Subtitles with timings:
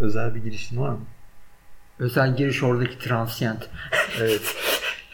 [0.00, 1.04] Özel bir girişin var mı?
[1.98, 3.68] Özel giriş oradaki transient.
[4.20, 4.54] Evet.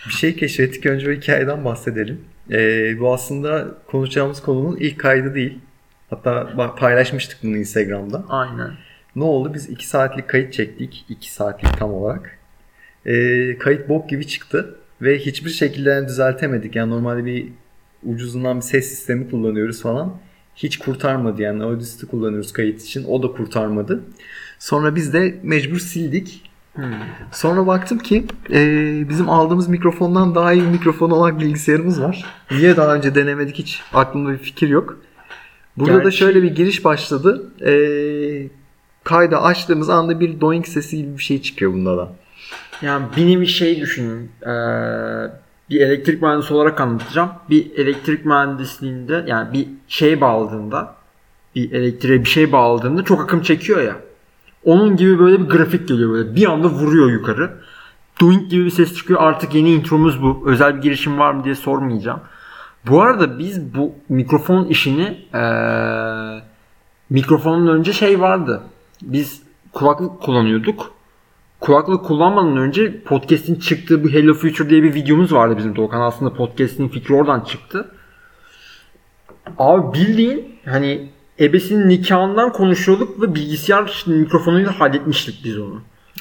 [0.09, 0.87] bir şey keşfettik.
[0.87, 2.25] Önce o hikayeden bahsedelim.
[2.51, 5.59] Ee, bu aslında konuşacağımız konunun ilk kaydı değil.
[6.11, 8.25] Hatta paylaşmıştık bunu Instagram'da.
[8.29, 8.71] Aynen.
[9.17, 9.55] Ne oldu?
[9.55, 11.05] Biz 2 saatlik kayıt çektik.
[11.09, 12.39] 2 saatlik tam olarak.
[13.07, 14.77] Ee, kayıt bok gibi çıktı.
[15.03, 16.77] Ve hiçbir şekilde düzeltemedik.
[16.77, 17.49] Yani normalde bir
[18.03, 20.21] ucuzundan bir ses sistemi kullanıyoruz falan.
[20.57, 21.65] Hiç kurtarmadı yani.
[21.65, 23.05] Audacity kullanıyoruz kayıt için.
[23.05, 24.05] O da kurtarmadı.
[24.61, 26.51] Sonra biz de mecbur sildik.
[26.75, 26.85] Hmm.
[27.33, 28.61] Sonra baktım ki e,
[29.09, 32.25] bizim aldığımız mikrofondan daha iyi bir mikrofon olan bilgisayarımız var.
[32.51, 34.99] Niye daha önce denemedik hiç aklımda bir fikir yok.
[35.77, 36.07] Burada Gerçi...
[36.07, 37.53] da şöyle bir giriş başladı.
[37.67, 37.73] E,
[39.05, 42.13] kayda açtığımız anda bir doink sesi gibi bir şey çıkıyor bunda da.
[42.83, 44.31] Yani benim bir şey düşünün.
[44.43, 44.51] Ee,
[45.71, 47.31] bir elektrik mühendisi olarak anlatacağım.
[47.51, 50.95] Bir elektrik mühendisliğinde yani bir şey bağladığında
[51.55, 53.97] bir elektriğe bir şey bağladığında çok akım çekiyor ya.
[54.65, 56.37] Onun gibi böyle bir grafik geliyor böyle.
[56.37, 57.61] Bir anda vuruyor yukarı.
[58.21, 59.21] Doink gibi bir ses çıkıyor.
[59.23, 60.43] Artık yeni intromuz bu.
[60.47, 62.21] Özel bir girişim var mı diye sormayacağım.
[62.89, 66.43] Bu arada biz bu mikrofon işini ee,
[67.11, 68.63] mikrofonun önce şey vardı.
[69.03, 70.93] Biz kulaklık kullanıyorduk.
[71.61, 76.01] Kulaklık kullanmadan önce podcast'in çıktığı bu Hello Future diye bir videomuz vardı bizim Doğukan.
[76.01, 77.93] Aslında podcast'in fikri oradan çıktı.
[79.59, 81.11] Abi bildiğin hani
[81.41, 85.81] ebesinin nikahından konuşuyorduk ve bilgisayar mikrofonuyla halletmiştik biz onu.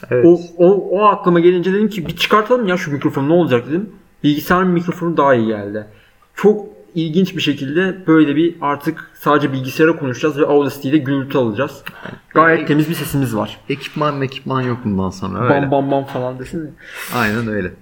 [0.10, 0.26] Evet.
[0.26, 3.90] O, o, o aklıma gelince dedim ki bir çıkartalım ya şu mikrofonu ne olacak dedim.
[4.24, 5.88] Bilgisayar mikrofonu daha iyi geldi.
[6.36, 11.84] Çok ilginç bir şekilde böyle bir artık sadece bilgisayara konuşacağız ve Audacity ile gürültü alacağız.
[12.34, 13.58] Gayet temiz bir sesimiz var.
[13.70, 15.44] Ekipman ekipman yok bundan sonra.
[15.44, 15.54] Öyle.
[15.54, 16.70] Bam bam bam falan desene.
[17.16, 17.74] Aynen öyle.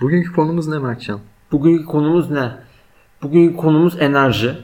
[0.00, 1.20] Bugünkü konumuz ne Mertcan?
[1.52, 2.52] Bugünkü konumuz ne?
[3.22, 4.54] Bugünkü konumuz enerji.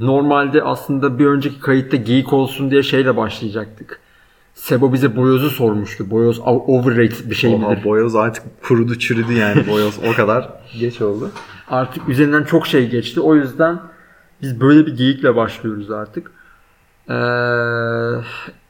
[0.00, 4.00] Normalde aslında bir önceki kayıtta geyik olsun diye şeyle başlayacaktık.
[4.54, 6.10] Sebo bize boyozu sormuştu.
[6.10, 7.84] Boyoz overrated bir şey Oha, midir?
[7.84, 11.30] Boyoz artık kurudu çürüdü yani boyoz o kadar geç oldu.
[11.70, 13.20] Artık üzerinden çok şey geçti.
[13.20, 13.80] O yüzden
[14.42, 16.30] biz böyle bir geyikle başlıyoruz artık.
[17.08, 17.14] Ee,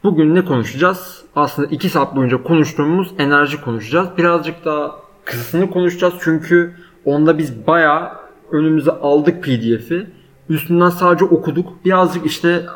[0.04, 1.22] bugün ne konuşacağız?
[1.36, 4.08] Aslında 2 saat boyunca konuştuğumuz enerji konuşacağız.
[4.18, 8.12] Birazcık daha kısasını konuşacağız çünkü onda biz bayağı
[8.52, 10.06] önümüze aldık pdf'i.
[10.48, 11.84] Üstünden sadece okuduk.
[11.84, 12.66] Birazcık işte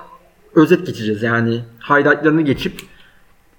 [0.55, 1.23] özet geçeceğiz.
[1.23, 2.81] Yani highlightlarını geçip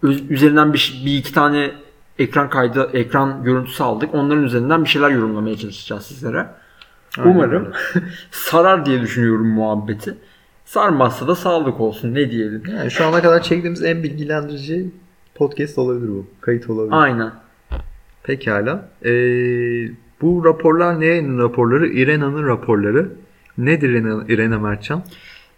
[0.03, 1.71] üzerinden bir, bir iki tane
[2.19, 4.13] ekran kaydı, ekran görüntüsü aldık.
[4.13, 6.47] Onların üzerinden bir şeyler yorumlamaya çalışacağız sizlere.
[7.17, 7.71] Aynen Umarım
[8.31, 10.17] sarar diye düşünüyorum muhabbeti.
[10.65, 12.63] Sarmazsa da sağlık olsun ne diyelim.
[12.69, 14.89] Yani şu ana kadar çektiğimiz en bilgilendirici
[15.35, 16.25] podcast olabilir bu.
[16.41, 16.93] Kayıt olabilir.
[16.93, 17.31] Aynen.
[18.23, 18.89] Pekala.
[19.05, 19.09] Ee,
[20.21, 21.87] bu raporlar neyin raporları?
[21.87, 23.11] İrena'nın raporları.
[23.57, 23.89] Nedir
[24.29, 25.03] İrena, Mertcan?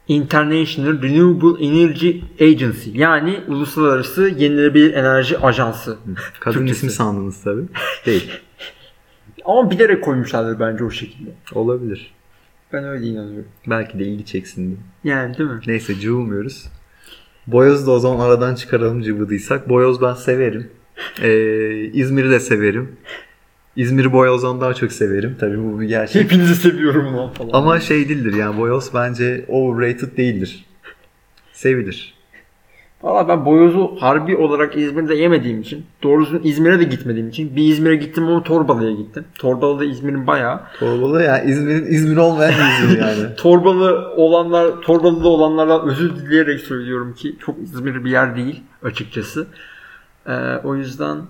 [0.08, 5.98] International Renewable Energy Agency yani Uluslararası Yenilenebilir Enerji Ajansı.
[6.40, 6.78] Kadın Türkçesi.
[6.78, 7.64] ismi sandınız tabii.
[8.06, 8.32] Değil.
[9.46, 11.30] Ama bilerek koymuşlardır bence o şekilde.
[11.54, 12.12] Olabilir.
[12.74, 13.50] Ben öyle inanıyorum.
[13.68, 14.78] Belki de ilgi çeksin diye.
[15.16, 15.60] Yani değil mi?
[15.68, 16.66] Neyse cıvımıyoruz.
[17.48, 19.70] Boyoz da o zaman aradan çıkaralım cıvıdıysak.
[19.70, 20.70] Boyoz ben severim.
[21.22, 22.96] Ee, İzmir'i de severim.
[23.76, 25.38] İzmir Boyoz'dan daha çok severim.
[25.40, 26.24] Tabii bu bir gerçek.
[26.24, 27.50] Hepinizi seviyorum lan falan.
[27.54, 30.66] Ama şey değildir yani Boyoz bence overrated değildir.
[31.54, 32.22] Sevilir.
[33.04, 37.96] Valla ben boyozu harbi olarak İzmir'de yemediğim için, doğrusu İzmir'e de gitmediğim için bir İzmir'e
[37.96, 39.26] gittim ama Torbalı'ya gittim.
[39.40, 40.62] Torbalı da İzmir'in bayağı.
[40.80, 43.36] Torbalı ya İzmir'in İzmir olmayan İzmir yani.
[43.38, 49.48] Torbalı olanlar, Torbalı'da olanlardan özür dileyerek söylüyorum ki çok İzmir bir yer değil açıkçası.
[50.28, 50.34] Ee,
[50.64, 51.18] o yüzden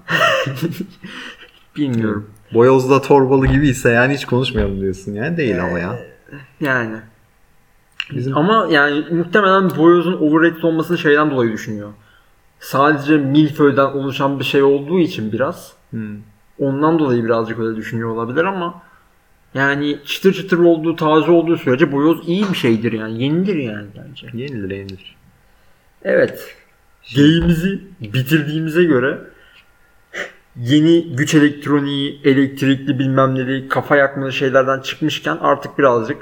[1.78, 2.30] bilmiyorum.
[2.54, 6.00] Boyoz'da Torbalı gibiyse yani hiç konuşmayalım diyorsun yani değil ama ya.
[6.59, 6.96] Yani
[8.16, 8.38] Bizim...
[8.38, 11.90] Ama yani muhtemelen Boyoz'un overrated olmasını şeyden dolayı düşünüyor.
[12.60, 15.74] Sadece milföyden oluşan bir şey olduğu için biraz.
[15.90, 16.18] Hmm.
[16.60, 18.81] Ondan dolayı birazcık öyle düşünüyor olabilir ama
[19.54, 23.24] yani çıtır çıtır olduğu, taze olduğu sürece boyoz iyi bir şeydir yani.
[23.24, 24.28] Yenilir yani bence.
[24.34, 25.16] Yenilir, yenilir.
[26.04, 26.56] Evet.
[27.16, 29.18] Geyimizi bitirdiğimize göre
[30.56, 36.21] yeni güç elektroniği, elektrikli bilmem neli, kafa yakmalı şeylerden çıkmışken artık birazcık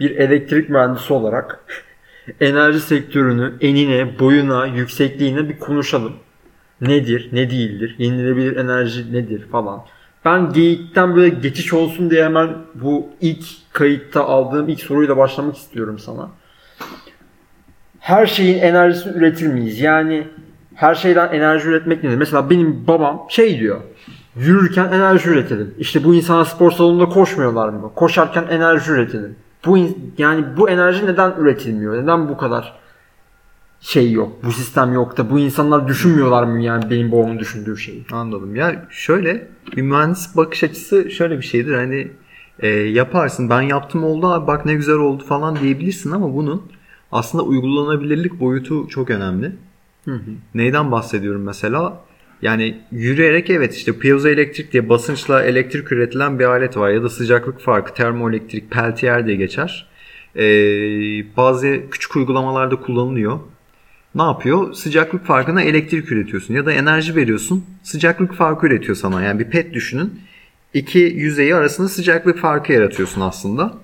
[0.00, 1.64] bir elektrik mühendisi olarak
[2.40, 6.12] enerji sektörünü enine, boyuna, yüksekliğine bir konuşalım.
[6.80, 9.84] Nedir, ne değildir, yenilebilir enerji nedir falan.
[10.24, 15.98] Ben geyikten böyle geçiş olsun diye hemen bu ilk kayıtta aldığım ilk soruyla başlamak istiyorum
[15.98, 16.30] sana.
[17.98, 19.80] Her şeyin enerjisini üretir miyiz?
[19.80, 20.28] Yani
[20.74, 22.16] her şeyden enerji üretmek nedir?
[22.16, 23.80] Mesela benim babam şey diyor.
[24.36, 25.74] Yürürken enerji üretelim.
[25.78, 27.90] İşte bu insana spor salonunda koşmuyorlar mı?
[27.94, 29.36] Koşarken enerji üretelim
[29.66, 29.78] bu
[30.18, 32.02] yani bu enerji neden üretilmiyor?
[32.02, 32.78] Neden bu kadar
[33.80, 34.32] şey yok.
[34.44, 38.04] Bu sistem yok da bu insanlar düşünmüyorlar mı yani benim babamın düşündüğü şeyi?
[38.12, 38.56] Anladım.
[38.56, 41.74] Ya şöyle bir mühendis bakış açısı şöyle bir şeydir.
[41.74, 42.10] Hani
[42.58, 46.62] e, yaparsın ben yaptım oldu abi bak ne güzel oldu falan diyebilirsin ama bunun
[47.12, 49.52] aslında uygulanabilirlik boyutu çok önemli.
[50.04, 50.30] Hı hı.
[50.54, 52.04] Neyden bahsediyorum mesela?
[52.42, 57.60] Yani yürüyerek evet işte piezoelektrik diye basınçla elektrik üretilen bir alet var ya da sıcaklık
[57.60, 59.88] farkı termoelektrik peltiyer diye geçer.
[60.36, 60.42] Ee,
[61.36, 63.40] bazı küçük uygulamalarda kullanılıyor.
[64.14, 64.72] Ne yapıyor?
[64.72, 67.64] Sıcaklık farkına elektrik üretiyorsun ya da enerji veriyorsun.
[67.82, 69.22] Sıcaklık farkı üretiyor sana.
[69.22, 70.20] Yani bir pet düşünün.
[70.74, 73.74] İki yüzeyi arasında sıcaklık farkı yaratıyorsun aslında.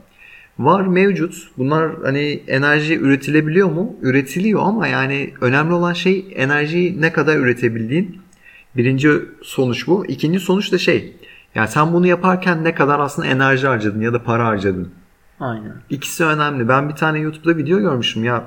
[0.58, 1.48] Var mevcut.
[1.58, 3.96] Bunlar hani enerji üretilebiliyor mu?
[4.02, 8.20] Üretiliyor ama yani önemli olan şey enerjiyi ne kadar üretebildiğin.
[8.76, 9.10] Birinci
[9.42, 10.06] sonuç bu.
[10.06, 11.16] İkinci sonuç da şey.
[11.54, 14.88] Yani sen bunu yaparken ne kadar aslında enerji harcadın ya da para harcadın.
[15.40, 15.74] Aynen.
[15.90, 16.68] İkisi önemli.
[16.68, 18.44] Ben bir tane YouTube'da video görmüşüm ya.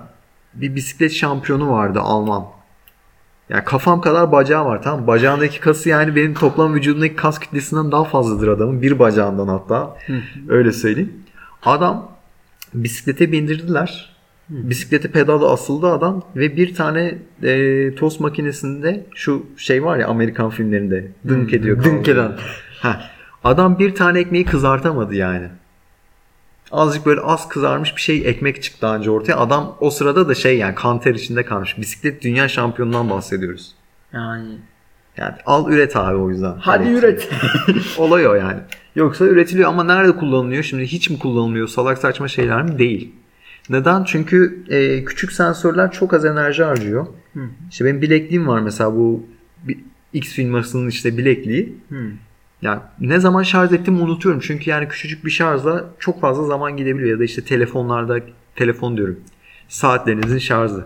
[0.54, 2.46] Bir bisiklet şampiyonu vardı Alman.
[3.50, 5.08] Yani kafam kadar bacağı var tamam?
[5.08, 8.82] Bacağındaki kası yani benim toplam vücudumdaki kas kütlesinden daha fazladır adamın.
[8.82, 9.98] Bir bacağından hatta.
[10.50, 11.14] Öyle söyleyeyim.
[11.64, 12.12] Adam
[12.74, 14.12] bisiklete bindirdiler.
[14.50, 20.50] Bisiklete pedalı asıldı adam ve bir tane e, tost makinesinde şu şey var ya Amerikan
[20.50, 21.84] filmlerinde dınk ediyor.
[21.84, 22.32] Dınk eden.
[22.82, 23.04] Ha,
[23.44, 25.48] adam bir tane ekmeği kızartamadı yani.
[26.72, 29.36] Azıcık böyle az kızarmış bir şey ekmek çıktı anca ortaya.
[29.36, 31.78] Adam o sırada da şey yani kanter içinde kalmış.
[31.78, 33.76] Bisiklet dünya şampiyonundan bahsediyoruz.
[34.14, 34.58] Yani.
[35.18, 36.56] Yani al üret abi o yüzden.
[36.60, 37.30] Hadi Hani üret.
[37.98, 38.60] Olay o yani.
[38.96, 40.64] Yoksa üretiliyor ama nerede kullanılıyor?
[40.64, 41.68] Şimdi hiç mi kullanılıyor?
[41.68, 42.80] Salak saçma şeyler mi?
[42.80, 43.12] Değil.
[43.70, 44.04] Neden?
[44.04, 47.08] Çünkü e, küçük sensörler çok az enerji harcıyor.
[47.34, 47.40] Hı.
[47.72, 49.26] İşte benim bilekliğim var mesela bu
[50.14, 51.76] X firmasının işte bilekliği.
[51.90, 52.12] Hı.
[52.62, 54.42] Yani ne zaman şarj ettiğimi unutuyorum.
[54.44, 57.10] Çünkü yani küçücük bir şarjla çok fazla zaman gidebiliyor.
[57.10, 58.20] Ya da işte telefonlarda,
[58.56, 59.20] telefon diyorum.
[59.68, 60.86] Saatlerinizin şarjı.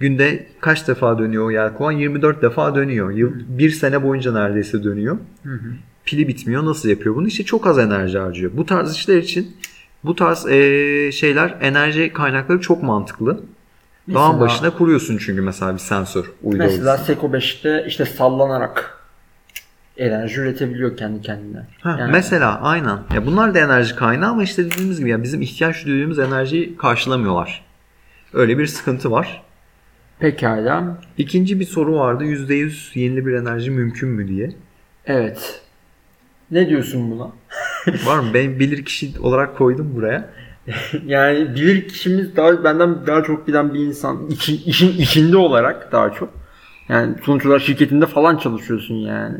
[0.00, 1.92] Günde kaç defa dönüyor o yelkovan?
[1.92, 3.10] 24 defa dönüyor.
[3.10, 5.16] Yıl, bir sene boyunca neredeyse dönüyor.
[5.42, 5.68] Hı hı.
[6.04, 6.64] Pili bitmiyor.
[6.64, 7.26] Nasıl yapıyor bunu?
[7.26, 8.52] İşte çok az enerji harcıyor.
[8.54, 9.56] Bu tarz işler için
[10.04, 13.32] bu tarz eee, şeyler enerji kaynakları çok mantıklı.
[13.34, 16.24] Dağın Mesela- başına kuruyorsun çünkü mesela bir sensör.
[16.42, 17.04] uydu Mesela olsun.
[17.04, 18.98] Seko 5'te işte sallanarak
[19.96, 21.66] enerji üretebiliyor kendi kendine.
[21.80, 22.98] Ha, Yani- Mesela aynen.
[23.14, 27.64] Ya bunlar da enerji kaynağı ama işte dediğimiz gibi ya bizim ihtiyaç duyduğumuz enerjiyi karşılamıyorlar.
[28.32, 29.42] Öyle bir sıkıntı var.
[30.20, 30.98] Pekala.
[31.18, 32.24] İkinci bir soru vardı.
[32.24, 34.50] %100 yenilebilir enerji mümkün mü diye.
[35.06, 35.62] Evet.
[36.50, 37.32] Ne diyorsun buna?
[38.06, 38.34] Var mı?
[38.34, 40.30] Ben bilir kişi olarak koydum buraya.
[41.06, 44.26] Yani bilir kişimiz daha benden daha çok bilen bir insan.
[44.30, 46.34] İşin, işin içinde olarak daha çok.
[46.88, 49.36] Yani sonuç olarak şirketinde falan çalışıyorsun yani.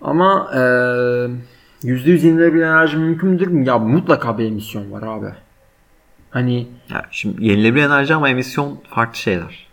[0.00, 1.30] Ama eee
[1.90, 3.66] %100 yenilenebilir enerji mümkün müdür?
[3.66, 5.34] Ya mutlaka bir emisyon var abi.
[6.30, 9.68] Hani Ya şimdi yenilebilir enerji ama emisyon farklı şeyler.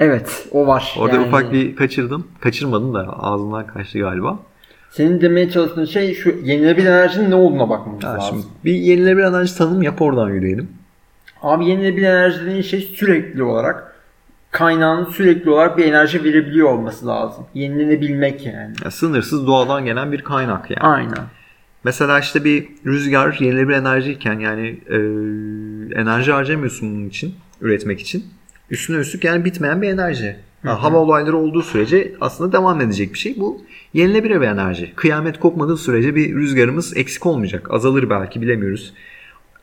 [0.00, 0.94] evet o var.
[0.98, 2.28] Orada Yani ufak bir kaçırdım.
[2.40, 4.38] Kaçırmadım da ağzımdan kaçtı galiba.
[4.90, 8.28] Senin demeye çalıştığın şey şu yenilenebilir enerjinin ne olduğuna bakmamız Ya lazım.
[8.30, 10.68] şimdi bir yenilenebilir enerji tanım yap oradan yürüyelim.
[11.42, 13.94] Abi yenilenebilir enerji dediğin şey sürekli olarak
[14.50, 17.46] kaynağın sürekli olarak bir enerji verebiliyor olması lazım.
[17.54, 18.74] Yenilenebilmek yani.
[18.84, 20.80] Ya sınırsız doğadan gelen bir kaynak yani.
[20.80, 21.14] Aynen.
[21.84, 24.96] Mesela işte bir rüzgar yenilenebilir enerjiyken yani e,
[26.00, 28.24] enerji harcamıyorsun bunun için, üretmek için.
[28.70, 30.36] Üstüne üstlük yani bitmeyen bir enerji.
[30.62, 33.36] Ha, hava olayları olduğu sürece aslında devam edecek bir şey.
[33.36, 33.62] Bu
[33.94, 34.92] yenilenebilir bir enerji.
[34.96, 37.66] Kıyamet kopmadığı sürece bir rüzgarımız eksik olmayacak.
[37.70, 38.94] Azalır belki bilemiyoruz.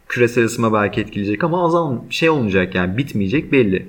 [0.07, 3.87] Küresel ısınma belki etkileyecek ama azal şey olmayacak yani bitmeyecek belli.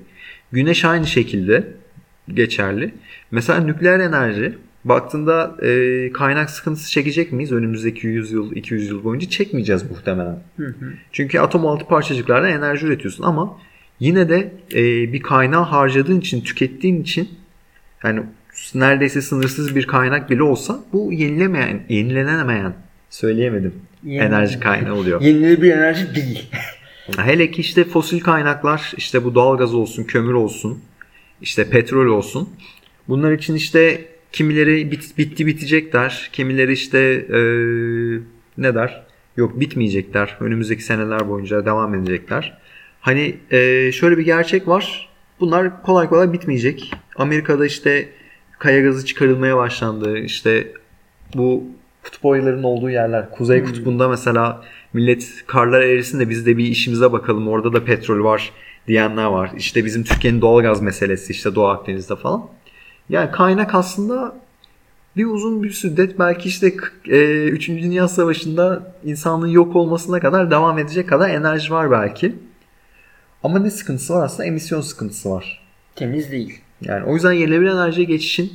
[0.53, 1.67] Güneş aynı şekilde
[2.35, 2.95] geçerli.
[3.31, 9.29] Mesela nükleer enerji baktığında e, kaynak sıkıntısı çekecek miyiz önümüzdeki 100 yıl 200 yıl boyunca
[9.29, 10.39] çekmeyeceğiz muhtemelen.
[11.13, 13.59] Çünkü atom altı parçacıklardan enerji üretiyorsun ama
[14.01, 17.29] yine de e, bir kaynağı harcadığın için tükettiğin için
[18.05, 18.21] yani
[18.75, 22.75] neredeyse sınırsız bir kaynak bile olsa bu yenilemeyen, yenilenemeyen
[23.11, 23.75] söyleyemedim.
[24.05, 25.21] Yeni- Enerji kaynağı oluyor.
[25.23, 26.51] Yenilenebilir enerji değil.
[27.17, 30.79] Hele ki işte fosil kaynaklar işte bu doğalgaz olsun, kömür olsun,
[31.41, 32.49] işte petrol olsun.
[33.09, 36.31] Bunlar için işte kimileri bit, bitti bitecek der.
[36.33, 38.21] Kimileri işte eee,
[38.59, 39.03] ne der?
[39.37, 40.37] Yok bitmeyecekler.
[40.41, 42.59] Önümüzdeki seneler boyunca devam edecekler.
[43.01, 45.09] Hani eee, şöyle bir gerçek var.
[45.41, 46.93] Bunlar kolay kolay bitmeyecek.
[47.17, 48.09] Amerika'da işte
[48.59, 50.19] kaya gazı çıkarılmaya başlandı.
[50.19, 50.73] İşte
[51.35, 51.65] bu
[52.03, 53.31] kutup ayılarının olduğu yerler.
[53.31, 54.63] Kuzey kutbunda mesela
[54.93, 57.49] millet karlar erisin de biz de bir işimize bakalım.
[57.49, 58.53] Orada da petrol var
[58.89, 59.51] diyenler var.
[59.57, 62.49] İşte bizim Türkiye'nin doğalgaz meselesi işte Doğu Akdeniz'de falan.
[63.09, 64.35] Yani kaynak aslında
[65.17, 66.75] bir uzun bir süddet belki işte
[67.09, 67.69] e, 3.
[67.69, 72.35] Dünya Savaşı'nda insanlığın yok olmasına kadar devam edecek kadar enerji var belki.
[73.43, 74.45] Ama ne sıkıntısı var aslında?
[74.45, 75.63] Emisyon sıkıntısı var.
[75.95, 76.61] Temiz değil.
[76.81, 78.53] Yani o yüzden yenilenebilir enerjiye geçişin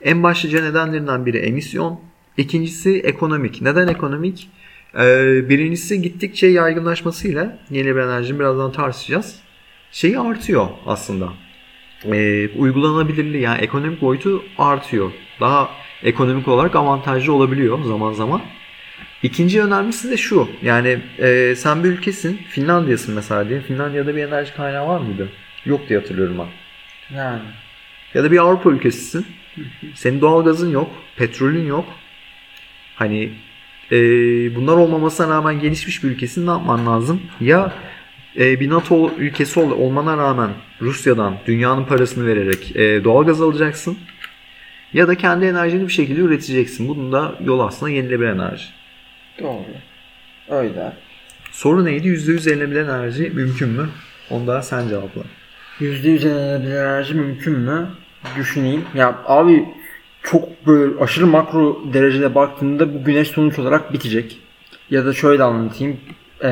[0.00, 2.00] en başlıca nedenlerinden biri emisyon.
[2.36, 3.62] İkincisi ekonomik.
[3.62, 4.50] Neden ekonomik?
[4.94, 9.36] Ee, birincisi gittikçe yaygınlaşmasıyla yenilenebilir enerjinin birazdan tartışacağız.
[9.92, 11.32] Şeyi artıyor aslında.
[12.04, 15.12] Ee, uygulanabilirliği yani ekonomik boyutu artıyor.
[15.40, 15.70] Daha
[16.02, 18.42] ekonomik olarak avantajlı olabiliyor zaman zaman.
[19.22, 20.48] İkinci önemlisi de şu.
[20.62, 22.40] Yani e, sen bir ülkesin.
[22.48, 23.60] Finlandiya'sın mesela diye.
[23.60, 25.28] Finlandiya'da bir enerji kaynağı var mıydı?
[25.64, 26.46] Yok diye hatırlıyorum ben.
[27.16, 27.40] Yani.
[28.14, 29.26] Ya da bir Avrupa ülkesisin.
[29.94, 30.90] Senin doğalgazın yok.
[31.16, 31.84] Petrolün yok.
[32.96, 33.30] Hani
[33.92, 33.96] e,
[34.56, 37.22] bunlar olmamasına rağmen gelişmiş bir ülkesin ne yapman lazım?
[37.40, 37.72] Ya
[38.38, 43.98] e, bir NATO ülkesi ol, olmana rağmen Rusya'dan dünyanın parasını vererek e, doğalgaz alacaksın.
[44.92, 46.88] Ya da kendi enerjini bir şekilde üreteceksin.
[46.88, 48.64] Bunun da yol aslında yenilenebilir enerji.
[49.40, 49.64] Doğru.
[50.48, 50.92] Öyle.
[51.50, 52.08] Soru neydi?
[52.08, 53.88] %100 yenilenebilir enerji mümkün mü?
[54.30, 55.22] Onu da sen cevapla.
[55.80, 57.88] %100 yenilenebilir enerji mümkün mü?
[58.36, 58.84] Düşüneyim.
[58.94, 59.64] Ya abi
[60.22, 64.38] çok böyle aşırı makro derecede baktığında bu güneş sonuç olarak bitecek.
[64.90, 66.00] Ya da şöyle anlatayım.
[66.44, 66.48] Ee,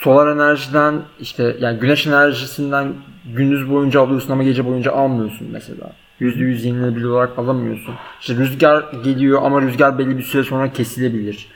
[0.00, 2.92] solar enerjiden işte yani güneş enerjisinden
[3.36, 5.92] gündüz boyunca alıyorsun ama gece boyunca almıyorsun mesela.
[6.20, 7.94] %100 yenilenebilir olarak alamıyorsun.
[8.20, 11.46] İşte rüzgar geliyor ama rüzgar belli bir süre sonra kesilebilir.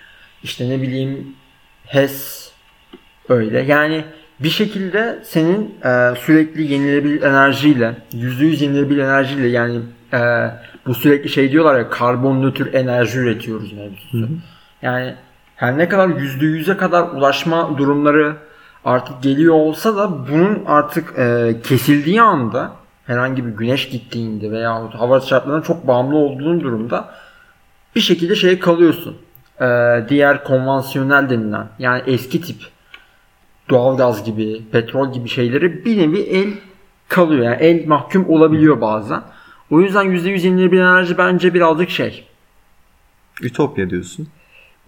[0.42, 1.26] İşte ne bileyim
[1.86, 2.50] HES
[3.28, 3.60] öyle.
[3.60, 4.04] Yani
[4.40, 9.80] bir şekilde senin e, sürekli yenilenebilir enerjiyle, %100 yenilenebilir enerjiyle yani
[10.12, 10.18] e,
[10.86, 14.28] bu sürekli şey diyorlar ya karbon nötr enerji üretiyoruz mevzusu.
[14.82, 15.14] Yani
[15.56, 18.37] her ne kadar %100'e kadar ulaşma durumları
[18.84, 22.73] artık geliyor olsa da bunun artık e, kesildiği anda
[23.06, 27.14] herhangi bir güneş gittiğinde veya hava şartlarına çok bağımlı olduğun durumda
[27.96, 29.16] bir şekilde şeye kalıyorsun.
[29.61, 29.66] E,
[30.08, 32.56] diğer konvansiyonel denilen yani eski tip
[33.70, 36.52] doğalgaz gibi, petrol gibi şeyleri bir nevi el
[37.08, 37.44] kalıyor.
[37.44, 39.23] Yani el mahkum olabiliyor bazen.
[39.70, 42.25] O yüzden %100 yenilenebilir enerji bence birazcık şey.
[43.42, 44.28] Ütopya diyorsun.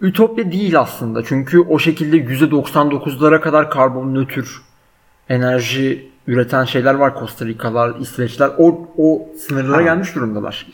[0.01, 1.23] Ütopya değil aslında.
[1.23, 4.61] Çünkü o şekilde %99'lara kadar karbon nötr
[5.29, 7.13] enerji üreten şeyler var.
[7.19, 8.51] Costa Rica'lar, İsveçler.
[8.57, 9.81] O, o sınırlara Ha.
[9.81, 10.65] gelmiş durumdalar.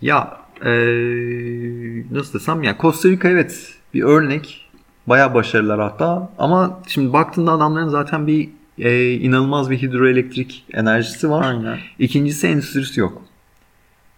[0.00, 4.60] Ya eee, nasıl desem ya Costa Rica evet bir örnek.
[5.06, 6.32] Bayağı başarılılar hatta.
[6.38, 8.48] Ama şimdi baktığında adamların zaten bir
[8.78, 11.44] eee, inanılmaz bir hidroelektrik enerjisi var.
[11.48, 11.78] Aynen.
[11.98, 13.22] İkincisi endüstrisi yok.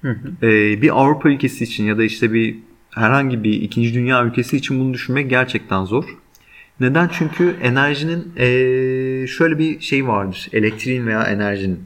[0.02, 0.46] Hı hı.
[0.46, 2.58] Eee, bir Avrupa ülkesi için ya da işte bir
[2.96, 6.04] herhangi bir ikinci dünya ülkesi için bunu düşünmek gerçekten zor.
[6.80, 7.10] Neden?
[7.18, 10.48] Çünkü enerjinin eee, şöyle bir şey vardır.
[10.52, 11.84] Elektriğin veya enerjinin.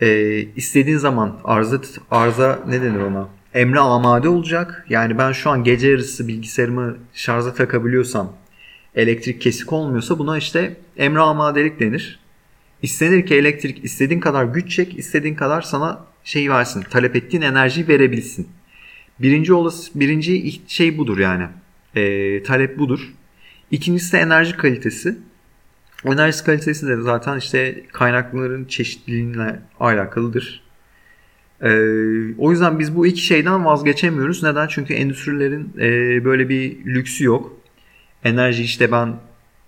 [0.00, 1.80] Eee istediğin zaman arıza,
[2.10, 3.28] arıza ne denir ona?
[3.54, 4.86] Emre amade olacak.
[4.88, 8.32] Yani ben şu an gece yarısı bilgisayarımı şarja takabiliyorsam
[8.94, 12.18] elektrik kesik olmuyorsa buna işte emre amadelik denir.
[12.82, 16.82] İstenir ki elektrik istediğin kadar güç çek, istediğin kadar sana şey versin.
[16.90, 18.48] Talep ettiğin enerjiyi verebilsin.
[19.20, 21.46] Birinci olası, birinci şey budur yani.
[21.96, 23.12] Eee, talep budur.
[23.70, 25.18] İkincisi de enerji kalitesi.
[26.04, 30.62] Enerji kalitesi de zaten işte kaynakların çeşitliliğine alakalıdır.
[31.62, 31.68] Ee,
[32.38, 34.42] o yüzden biz bu iki şeyden vazgeçemiyoruz.
[34.42, 34.66] Neden?
[34.66, 37.60] Çünkü endüstrilerin e, böyle bir lüksü yok.
[38.24, 39.16] Enerji işte ben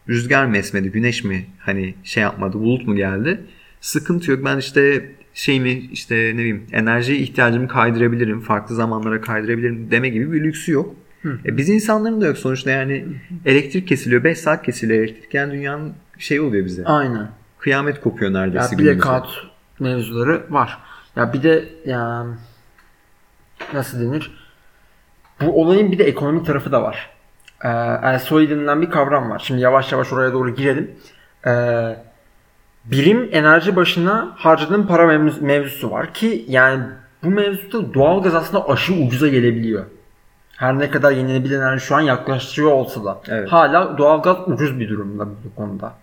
[0.09, 3.41] rüzgar mı esmedi, güneş mi hani şey yapmadı, bulut mu geldi?
[3.81, 4.45] Sıkıntı yok.
[4.45, 10.45] Ben işte şeyimi işte ne bileyim enerji ihtiyacımı kaydırabilirim, farklı zamanlara kaydırabilirim deme gibi bir
[10.45, 10.95] lüksü yok.
[11.25, 13.05] E, biz insanların da yok sonuçta yani
[13.47, 15.35] elektrik kesiliyor, 5 saat kesiliyor elektrik.
[15.35, 16.85] Yani dünyanın şey oluyor bize.
[16.85, 17.29] Aynen.
[17.59, 18.75] Kıyamet kopuyor neredeyse.
[18.75, 18.99] Ya günümüzde.
[18.99, 19.47] blackout
[19.81, 20.79] mevzuları var.
[21.17, 22.27] Ya bir de ya
[23.75, 24.31] nasıl denir?
[25.41, 27.11] Bu olayın bir de ekonomik tarafı da var.
[27.65, 27.69] Ee,
[28.17, 29.43] LSOE denilen bir kavram var.
[29.45, 30.91] Şimdi yavaş yavaş oraya doğru girelim.
[31.47, 31.97] Ee,
[32.91, 36.85] birim enerji başına harcadığın para mevzu- mevzusu var ki yani
[37.25, 39.85] bu mevzuda doğalgaz aslında aşırı ucuza gelebiliyor.
[40.57, 43.21] Her ne kadar yenilenebilir enerji şu an yaklaştırıyor olsa da.
[43.29, 43.53] Evet.
[43.53, 45.95] Hala doğalgaz ucuz bir durumda bu konuda.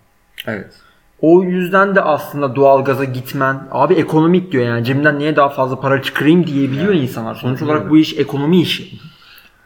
[0.46, 0.74] Evet.
[1.20, 6.02] O yüzden de aslında doğalgaza gitmen abi ekonomik diyor yani cebimden niye daha fazla para
[6.02, 7.34] çıkarayım diyebiliyor insanlar.
[7.34, 8.98] Sonuç olarak bu iş ekonomi işi.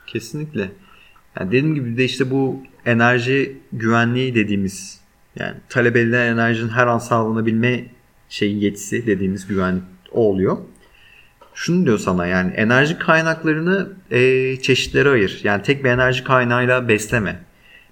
[0.07, 0.61] Kesinlikle.
[1.41, 5.00] Yani dediğim gibi de işte bu enerji güvenliği dediğimiz
[5.37, 7.85] yani talep edilen enerjinin her an sağlanabilme
[8.29, 9.83] şeyi yetisi dediğimiz güvenlik
[10.13, 10.59] o oluyor.
[11.55, 15.41] Şunu diyor sana yani enerji kaynaklarını e, çeşitlere ayır.
[15.45, 17.41] Yani tek bir enerji kaynağıyla besleme.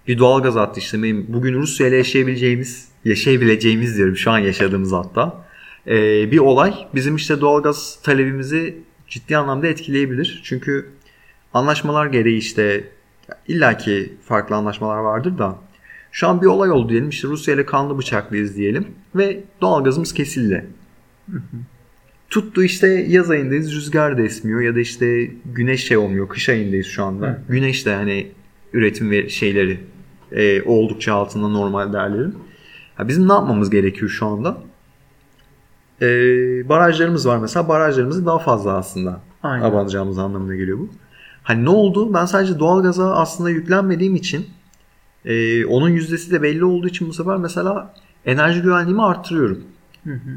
[0.09, 5.45] Bir doğalgaz attı işte benim bugün Rusya ile yaşayabileceğimiz, yaşayabileceğimiz diyorum şu an yaşadığımız hatta.
[5.87, 8.77] e, bir olay bizim işte doğalgaz talebimizi
[9.09, 10.41] ciddi anlamda etkileyebilir.
[10.45, 10.91] Çünkü
[11.55, 12.85] anlaşmalar gereği işte
[13.49, 15.59] illaki farklı anlaşmalar vardır da
[16.13, 17.09] Şu an bir olay oldu diyelim.
[17.09, 18.87] İşte Rusya ile kanlı bıçaklıyız diyelim.
[19.15, 20.67] Ve doğalgazımız kesildi.
[22.31, 26.29] Tuttu işte yaz ayındayız rüzgar da esmiyor ya da işte güneş şey olmuyor.
[26.29, 27.27] Kış ayındayız şu anda.
[27.27, 27.39] Hı.
[27.49, 28.27] Güneş de hani
[28.73, 29.81] üretim ve şeyleri
[30.33, 32.35] e, oldukça altında normal değerlerin.
[32.99, 34.59] Ya bizim ne yapmamız gerekiyor şu anda?
[36.03, 36.07] E,
[36.69, 37.69] barajlarımız var mesela.
[37.69, 39.65] Barajlarımızı daha fazla aslında Aynen.
[39.65, 40.89] abanacağımız anlamına geliyor bu.
[41.43, 42.15] Hani ne oldu?
[42.15, 44.47] Ben sadece doğalgaza aslında yüklenmediğim için
[45.29, 47.95] e, onun yüzdesi de belli olduğu için bu sefer mesela
[48.27, 49.65] enerji güvenliğimi arttırıyorum.
[50.05, 50.31] Hı hı.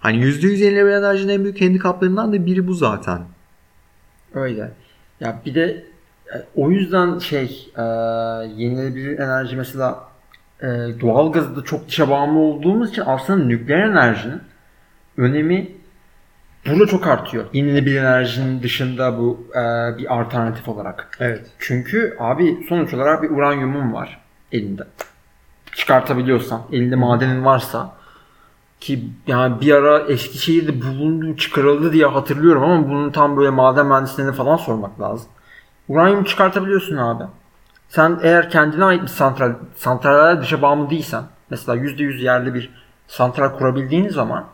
[0.00, 3.20] Hani %100 yenilenebilir enerjinin en büyük handikaplarından da biri bu zaten.
[4.34, 4.70] Öyle.
[5.20, 5.84] Ya bir de
[6.34, 7.82] e, o yüzden şey e,
[8.56, 10.04] yenilenebilir enerji mesela
[10.60, 10.66] e,
[11.00, 14.40] doğalgazda çok dışa bağımlı olduğumuz için aslında nükleer enerjinin
[15.16, 15.68] önemi
[16.68, 17.44] burada çok artıyor.
[17.52, 19.60] Yenilenebilir enerjinin dışında bu e,
[19.98, 21.16] bir alternatif olarak.
[21.20, 21.46] Evet.
[21.58, 24.86] Çünkü abi sonuç olarak bir uranyumun var elinde.
[25.74, 27.96] Çıkartabiliyorsan, elinde madenin varsa
[28.80, 34.32] ki yani bir ara Eskişehir'de bulundu, çıkarıldı diye hatırlıyorum ama bunun tam böyle maden mühendislerine
[34.32, 35.28] falan sormak lazım.
[35.88, 37.24] Uranyum çıkartabiliyorsun abi.
[37.88, 42.70] Sen eğer kendine ait bir santral, santraller dışa bağımlı değilsen, mesela %100 yerli bir
[43.08, 44.44] santral kurabildiğin zaman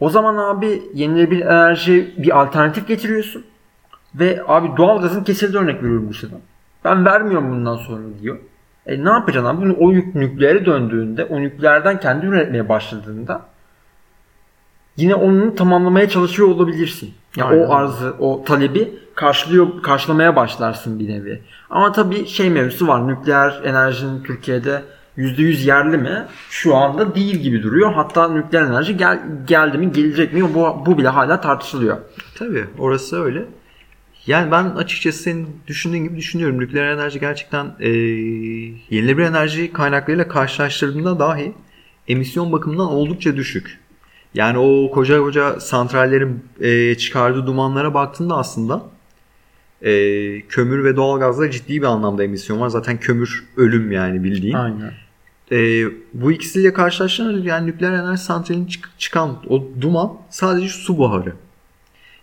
[0.00, 3.44] o zaman abi yenilenebilir enerji bir alternatif getiriyorsun.
[4.14, 6.36] Ve abi doğalgazın kesildi örnek veriyorum bu sırada.
[6.84, 8.38] Ben vermiyorum bundan sonra diyor.
[8.86, 9.72] E ne yapacaksın abi?
[9.72, 13.42] O yük nükleere döndüğünde, o nükleerden kendi üretmeye başladığında
[14.96, 17.14] yine onu tamamlamaya çalışıyor olabilirsin.
[17.36, 17.66] Yani Aynen.
[17.66, 21.42] o arzı, o talebi karşılıyor, karşılamaya başlarsın bir nevi.
[21.70, 23.08] Ama tabii şey mevzusu var.
[23.08, 24.82] Nükleer enerjinin Türkiye'de
[25.18, 26.26] %100 yerli mi?
[26.50, 27.92] Şu anda değil gibi duruyor.
[27.92, 30.54] Hatta nükleer enerji gel, geldi mi, gelecek mi?
[30.54, 31.96] Bu, bu bile hala tartışılıyor.
[32.38, 33.44] Tabii orası öyle.
[34.26, 36.58] Yani ben açıkçası senin düşündüğün gibi düşünüyorum.
[36.60, 41.52] Nükleer enerji gerçekten e, yenilenebilir enerji kaynaklarıyla karşılaştırdığında dahi
[42.08, 43.78] emisyon bakımından oldukça düşük.
[44.34, 48.82] Yani o koca koca santrallerin e, çıkardığı dumanlara baktığında aslında
[49.82, 49.92] e,
[50.40, 52.68] kömür ve doğalgazda ciddi bir anlamda emisyon var.
[52.68, 54.54] Zaten kömür ölüm yani bildiğin.
[54.54, 54.92] Aynen.
[55.52, 61.32] E, bu ikisiyle karşılaştığında yani nükleer enerji santralinin çık- çıkan o duman sadece su buharı.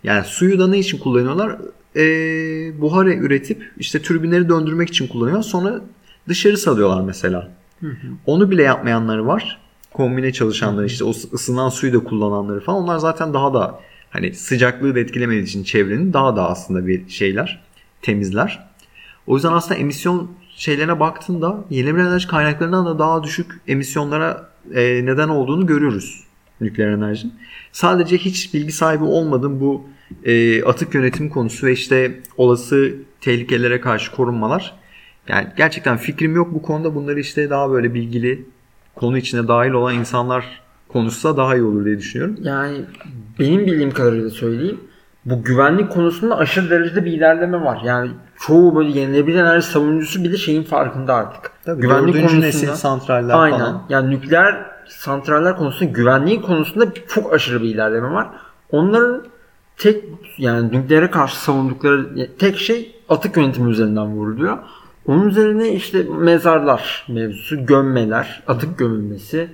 [0.04, 1.56] Yani suyu da ne için kullanıyorlar?
[1.96, 2.00] E,
[2.80, 5.42] buhar üretip işte türbinleri döndürmek için kullanıyorlar.
[5.42, 5.80] Sonra
[6.28, 7.50] dışarı salıyorlar mesela.
[8.26, 9.58] Onu bile yapmayanları var.
[9.92, 12.82] Kombine çalışanları işte o ısınan suyu da kullananları falan.
[12.82, 17.62] Onlar zaten daha da hani sıcaklığı da etkilemediği için çevrenin daha da aslında bir şeyler
[18.02, 18.68] temizler.
[19.26, 25.28] O yüzden aslında emisyon şeylerine baktığında yenilenebilir enerji kaynaklarından da daha düşük emisyonlara e, neden
[25.28, 26.24] olduğunu görüyoruz
[26.60, 27.34] nükleer enerjinin.
[27.72, 29.86] Sadece hiç bilgi sahibi olmadığım bu
[30.24, 34.74] e, atık yönetim konusu ve işte olası tehlikelere karşı korunmalar.
[35.28, 36.94] Yani gerçekten fikrim yok bu konuda.
[36.94, 38.44] Bunları işte daha böyle bilgili
[38.94, 42.36] konu içine dahil olan insanlar konuşsa daha iyi olur diye düşünüyorum.
[42.42, 42.78] Yani
[43.38, 44.80] benim bildiğim kadarıyla söyleyeyim.
[45.24, 47.80] Bu güvenlik konusunda aşırı derecede bir ilerleme var.
[47.84, 48.10] Yani
[48.46, 51.50] çoğu böyle yenilenebilir enerji savunucusu bile şeyin farkında artık.
[51.64, 53.58] Tabii güvenlik konusunda nesil santraller aynen.
[53.58, 53.82] falan.
[53.88, 58.28] Yani nükleer santraller konusunda güvenliği konusunda çok aşırı bir ilerleme var.
[58.70, 59.24] Onların
[59.76, 60.04] tek
[60.38, 64.58] yani nükleere karşı savundukları tek şey atık yönetimi üzerinden vuruluyor.
[65.06, 69.48] Onun üzerine işte mezarlar mevzusu, gömmeler, atık gömülmesi,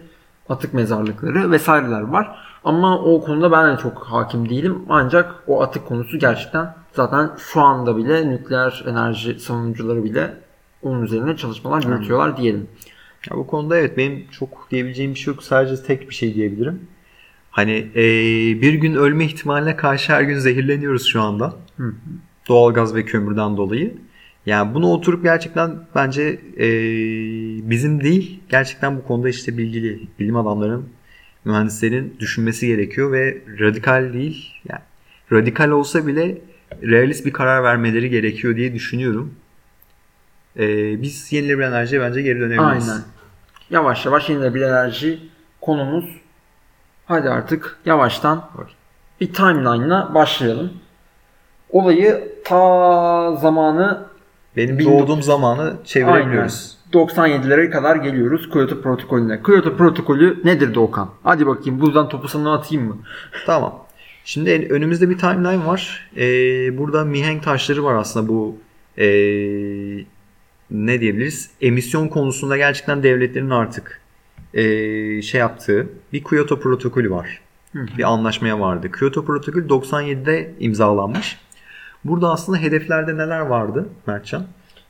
[0.49, 2.39] atık mezarlıkları vesaireler var.
[2.65, 4.83] Ama o konuda ben de çok hakim değilim.
[4.89, 10.35] Ancak o atık konusu gerçekten zaten şu anda bile nükleer enerji savunucuları bile
[10.83, 12.69] onun üzerine çalışmalar yürütüyorlar diyelim.
[13.31, 15.43] Ya bu konuda evet benim çok diyebileceğim bir şey yok.
[15.43, 16.89] Sadece tek bir şey diyebilirim.
[17.51, 18.03] Hani e,
[18.63, 21.55] bir gün ölme ihtimaline karşı her gün zehirleniyoruz şu anda.
[21.77, 21.95] Hı.
[22.49, 23.95] Doğalgaz ve kömürden dolayı.
[24.47, 26.23] Yani bunu oturup gerçekten bence
[26.59, 26.69] e,
[27.71, 30.89] bizim değil gerçekten bu konuda işte bilgili bilim adamların
[31.45, 34.81] mühendislerin düşünmesi gerekiyor ve radikal değil yani
[35.33, 36.39] radikal olsa bile
[36.83, 39.35] realist bir karar vermeleri gerekiyor diye düşünüyorum.
[40.59, 40.67] E,
[41.03, 42.89] biz yenilenebilir enerjiye bence geri dönebiliriz.
[42.89, 43.03] Aynen.
[43.71, 45.19] Yavaş yavaş yenilenebilir enerji
[45.61, 46.05] konumuz.
[47.09, 48.45] Hadi artık yavaştan
[49.21, 50.71] bir timeline'la başlayalım.
[51.71, 54.07] Olayı ta zamanı
[54.57, 56.79] Benim Bin- doğduğum zamanı çevirebiliyoruz.
[56.93, 59.43] 97'lere kadar geliyoruz Kyoto protokolüne.
[59.43, 61.11] Kyoto protokolü nedir Doğukan?
[61.23, 62.97] Hadi bakayım buradan topu sana atayım mı?
[63.47, 63.85] Tamam.
[64.25, 66.11] Şimdi önümüzde bir timeline var.
[66.17, 68.57] Ee, burada mihenk taşları var aslında bu
[68.99, 69.05] ee,
[70.71, 71.51] ne diyebiliriz?
[71.61, 74.01] Emisyon konusunda gerçekten devletlerin artık
[74.55, 77.41] ee, şey yaptığı bir Kyoto protokolü var.
[77.75, 78.93] Bir anlaşmaya vardı.
[78.93, 81.39] Kyoto protokolü 97'de imzalanmış.
[82.05, 84.47] Burada aslında hedeflerde neler vardı Mertcan?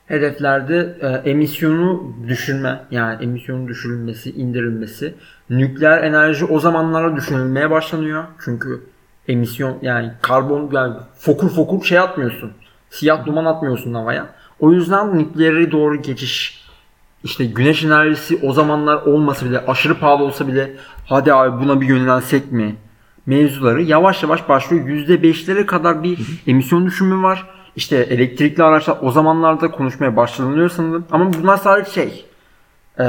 [0.09, 5.13] hedeflerde e, emisyonu düşürme yani emisyonun düşürülmesi, indirilmesi.
[5.49, 8.23] Nükleer enerji o zamanlarda düşünülmeye başlanıyor.
[8.45, 8.83] Çünkü
[9.27, 12.51] emisyon yani karbon yani fokur fokur şey atmıyorsun.
[12.89, 14.29] Siyah duman atmıyorsun havaya.
[14.59, 16.58] O yüzden nükleere doğru geçiş
[17.23, 20.73] işte güneş enerjisi o zamanlar olmasa bile aşırı pahalı olsa bile
[21.05, 22.75] hadi abi buna bir yönelsek mi
[23.25, 24.87] mevzuları yavaş yavaş başlıyor.
[24.87, 27.45] %5'lere kadar bir emisyon düşümü var.
[27.75, 31.05] İşte elektrikli araçlar o zamanlarda konuşmaya başlanıyor sanırım.
[31.11, 32.25] Ama bunlar sadece şey
[32.99, 33.05] e,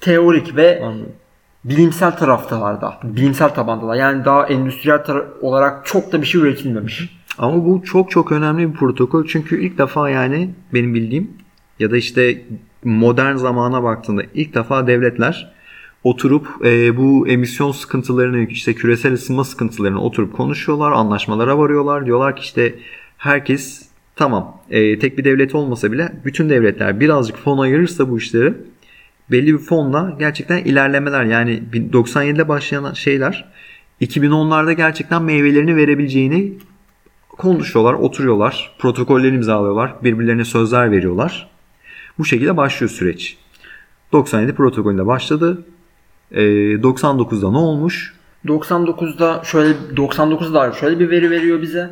[0.00, 1.12] teorik ve Anladım.
[1.64, 2.98] bilimsel taraftalarda.
[3.02, 3.94] Bilimsel tabandalar.
[3.94, 7.16] Yani daha endüstriyel tara- olarak çok da bir şey üretilmemiş.
[7.38, 9.26] Ama bu çok çok önemli bir protokol.
[9.26, 11.30] Çünkü ilk defa yani benim bildiğim
[11.78, 12.42] ya da işte
[12.84, 15.54] modern zamana baktığında ilk defa devletler
[16.04, 22.06] oturup e, bu emisyon sıkıntılarını işte küresel ısınma sıkıntılarını oturup konuşuyorlar, anlaşmalara varıyorlar.
[22.06, 22.74] Diyorlar ki işte
[23.18, 28.54] herkes tamam e, tek bir devlet olmasa bile bütün devletler birazcık fon ayırırsa bu işleri
[29.30, 33.44] belli bir fonla gerçekten ilerlemeler yani 97'de başlayan şeyler
[34.00, 36.52] 2010'larda gerçekten meyvelerini verebileceğini
[37.28, 41.53] konuşuyorlar, oturuyorlar, protokolleri imzalıyorlar, birbirlerine sözler veriyorlar.
[42.18, 43.36] Bu şekilde başlıyor süreç.
[44.12, 45.64] 97 protokolünde başladı.
[46.32, 46.40] Ee,
[46.74, 48.14] 99'da ne olmuş?
[48.46, 51.90] 99'da şöyle 99'da şöyle bir veri veriyor bize.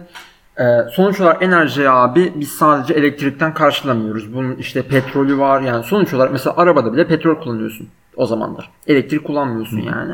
[0.58, 4.34] Ee, sonuç olarak enerji abi biz sadece elektrikten karşılamıyoruz.
[4.34, 8.70] Bunun işte petrolü var yani sonuç olarak mesela arabada bile petrol kullanıyorsun o zamanlar.
[8.86, 10.12] Elektrik kullanmıyorsun yani.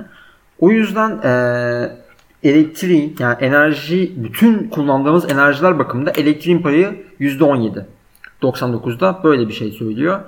[0.58, 1.92] O yüzden ee,
[2.42, 7.84] elektriğin yani enerji bütün kullandığımız enerjiler bakımında elektriğin payı %17.
[8.42, 10.20] 99'da böyle bir şey söylüyor.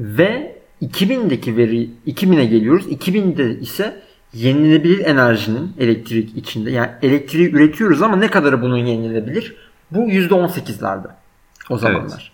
[0.00, 2.86] Ve 2000'deki veri 2000'e geliyoruz.
[2.86, 4.02] 2000'de ise
[4.34, 9.56] yenilenebilir enerjinin elektrik içinde yani elektriği üretiyoruz ama ne kadarı bunun yenilenebilir?
[9.90, 11.06] Bu %18'lerde
[11.70, 12.32] o zamanlar.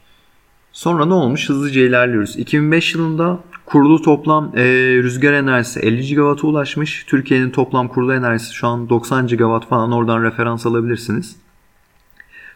[0.73, 1.49] Sonra ne olmuş?
[1.49, 2.37] Hızlıca ilerliyoruz.
[2.37, 4.63] 2005 yılında kurulu toplam e,
[5.03, 7.05] rüzgar enerjisi 50 GW'a ulaşmış.
[7.05, 11.37] Türkiye'nin toplam kurulu enerjisi şu an 90 GW falan oradan referans alabilirsiniz.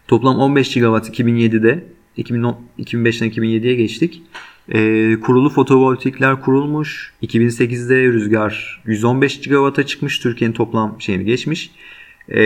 [0.09, 4.23] Toplam 15 GW 2007'de 2010, 2005'ten 2007'ye geçtik.
[4.69, 7.13] E, kurulu fotovoltaikler kurulmuş.
[7.23, 10.19] 2008'de rüzgar 115 GW'a çıkmış.
[10.19, 11.71] Türkiye'nin toplam şeyini geçmiş.
[12.29, 12.41] E,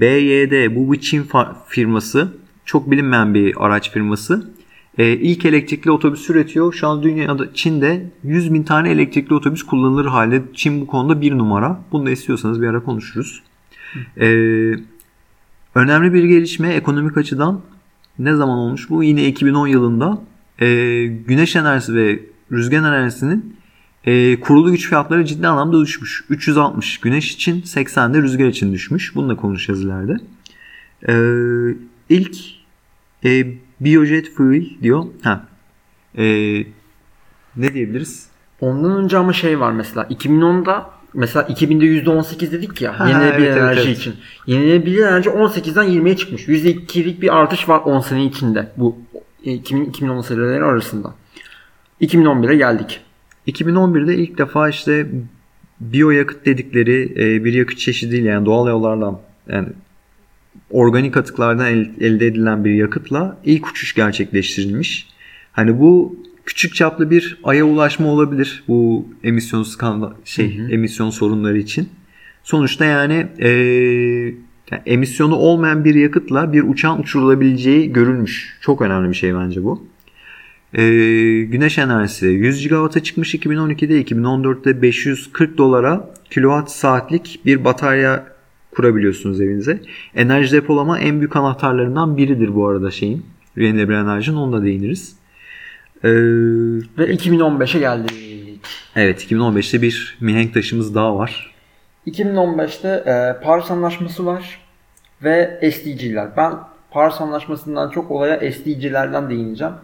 [0.00, 1.26] BYD bu bir Çin
[1.68, 2.32] firması.
[2.64, 4.50] Çok bilinmeyen bir araç firması.
[4.98, 6.72] E, ilk elektrikli otobüs üretiyor.
[6.72, 10.42] Şu an dünyada Çin'de 100 bin tane elektrikli otobüs kullanılır halde.
[10.54, 11.84] Çin bu konuda bir numara.
[11.92, 13.42] Bunu da istiyorsanız bir ara konuşuruz.
[14.20, 14.26] E,
[15.74, 17.60] önemli bir gelişme ekonomik açıdan
[18.24, 19.02] ne zaman olmuş bu?
[19.04, 20.18] Yine 2010 yılında
[20.58, 20.66] e,
[21.06, 22.20] güneş enerjisi ve
[22.52, 23.56] rüzgar enerjisinin
[24.04, 26.24] e, kurulu güç fiyatları ciddi anlamda düşmüş.
[26.28, 29.14] 360 güneş için 80 de rüzgar için düşmüş.
[29.14, 30.16] Bunu da konuşacağız ileride.
[31.08, 31.14] E,
[32.08, 32.36] ilk
[33.24, 33.46] e,
[33.80, 35.04] biojet fuel diyor.
[35.22, 35.46] Ha.
[36.18, 36.24] E,
[37.56, 38.28] ne diyebiliriz?
[38.60, 43.56] Ondan önce ama şey var mesela 2010'da mesela 2000'de %18 dedik ya Ha, yenilenebilir evet,
[43.56, 43.98] enerji evet.
[43.98, 44.14] için.
[44.46, 46.48] Yenilenebilir enerji 18'den 20'ye çıkmış.
[46.48, 48.98] %2'lik bir artış var 10 sene içinde bu
[49.44, 51.14] e, 2000 2010 seneleri arasında.
[52.00, 53.00] 2011'e geldik.
[53.48, 55.06] 2011'de ilk defa işte
[55.80, 59.68] biyoyakıt dedikleri e, bir yakıt çeşidiyle yani doğal yollardan yani
[60.70, 65.08] organik atıklardan el- elde edilen bir yakıtla ilk uçuş gerçekleştirilmiş.
[65.52, 70.70] Hani bu küçük çaplı bir aya ulaşma olabilir bu emisyon skandal şey Hı hı.
[70.70, 71.88] emisyon sorunları için.
[72.44, 73.48] Sonuçta yani e,
[74.70, 78.58] yani emisyonu olmayan bir yakıtla bir uçağın uçurulabileceği görülmüş.
[78.60, 79.86] Çok önemli bir şey bence bu.
[80.74, 80.82] Ee,
[81.50, 88.26] güneş enerjisi 100 GW'a çıkmış 2012'de 2014'te 540 dolara kilowatt saatlik bir batarya
[88.70, 89.82] kurabiliyorsunuz evinize.
[90.14, 93.22] Enerji depolama en büyük anahtarlarından biridir bu arada şeyin.
[93.56, 95.16] Yenilenebilir enerjinin onu da değiniriz.
[96.04, 96.08] Ee,
[96.98, 98.12] Ve 2015'e geldik.
[98.96, 101.54] evet 2015'te bir mihenk taşımız daha var.
[102.06, 104.58] 2015'te e, Paris Anlaşması var
[105.22, 106.36] ve SDG'ler.
[106.36, 106.52] Ben
[106.90, 109.74] Paris Anlaşması'ndan çok olaya SDG'lerden değineceğim.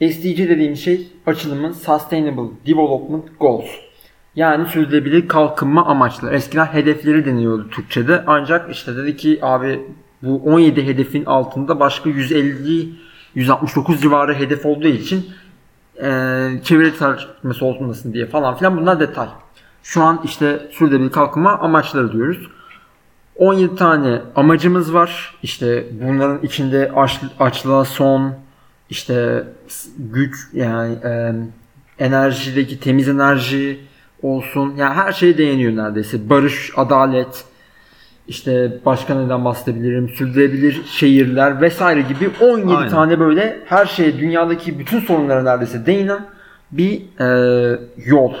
[0.00, 3.66] SDG dediğim şey açılımın Sustainable Development Goals.
[4.36, 6.34] Yani sürdürülebilir kalkınma amaçları.
[6.34, 8.22] Eskiden hedefleri deniyordu Türkçe'de.
[8.26, 9.80] Ancak işte dedi ki abi
[10.22, 12.88] bu 17 hedefin altında başka 150
[13.34, 15.30] 169 civarı hedef olduğu için
[15.96, 16.08] e,
[16.64, 19.28] çevre tartışması olmasın diye falan filan bunlar detay.
[19.82, 22.48] Şu an işte sürdürülebilir kalkınma amaçları diyoruz.
[23.36, 25.34] 17 tane amacımız var.
[25.42, 28.34] İşte bunların içinde aç, açlığa son,
[28.90, 29.44] işte
[29.98, 31.32] güç yani e,
[31.98, 33.80] enerjideki temiz enerji
[34.22, 34.74] olsun.
[34.76, 36.30] Yani her şeye değiniyor neredeyse.
[36.30, 37.44] Barış, adalet,
[38.28, 40.08] işte başka neden bahsedebilirim?
[40.08, 42.90] Sürdürülebilir şehirler vesaire gibi 17 Aynen.
[42.90, 46.26] tane böyle her şeye dünyadaki bütün sorunlara neredeyse değinen
[46.72, 48.34] bir e, yol.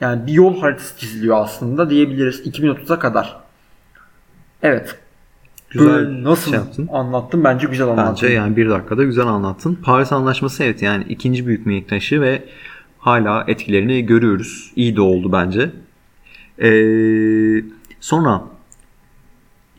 [0.00, 3.36] Yani bir yol haritası çiziliyor aslında diyebiliriz 2030'a kadar.
[4.62, 4.96] Evet.
[5.70, 6.88] Güzel Böyle nasıl şey yaptın.
[6.92, 7.44] anlattım?
[7.44, 8.12] Bence güzel anlattım.
[8.12, 9.78] Bence yani bir dakikada güzel anlattın.
[9.84, 12.42] Paris Anlaşması evet yani ikinci büyük mihenk taşı ve
[12.98, 14.72] hala etkilerini görüyoruz.
[14.76, 15.70] İyi de oldu bence.
[16.62, 17.64] Ee,
[18.00, 18.42] sonra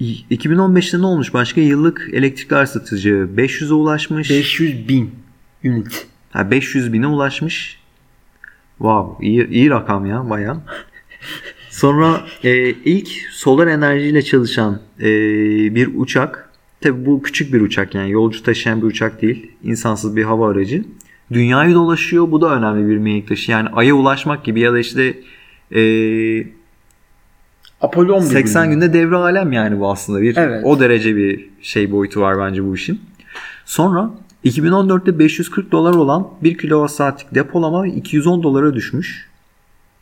[0.02, 1.62] 2015'te ne olmuş başka?
[1.62, 4.30] Yıllık elektrikler satıcı 500'e ulaşmış.
[4.30, 5.12] 500 bin
[5.66, 6.08] unit.
[6.30, 7.80] Ha, 500 bine ulaşmış.
[8.78, 10.58] Wow iyi, iyi rakam ya baya.
[11.70, 15.06] Sonra e, ilk solar enerjiyle çalışan e,
[15.76, 16.50] bir uçak.
[16.82, 19.52] Tabi bu küçük bir uçak yani yolcu taşıyan bir uçak değil.
[19.64, 20.84] insansız bir hava aracı.
[21.32, 22.32] Dünyayı dolaşıyor.
[22.32, 23.52] Bu da önemli bir mihenk taşı.
[23.52, 25.20] Yani Ay'a ulaşmak gibi ya da işte
[25.76, 25.82] e,
[27.82, 28.72] Apollo 11 80 bin.
[28.72, 30.62] günde devre alem yani bu aslında bir Evet.
[30.66, 33.02] o derece bir şey boyutu var bence bu işin.
[33.66, 34.10] Sonra
[34.46, 39.28] 2014'te 540 dolar olan 1 kilowatt saatlik depolama 210 dolara düşmüş.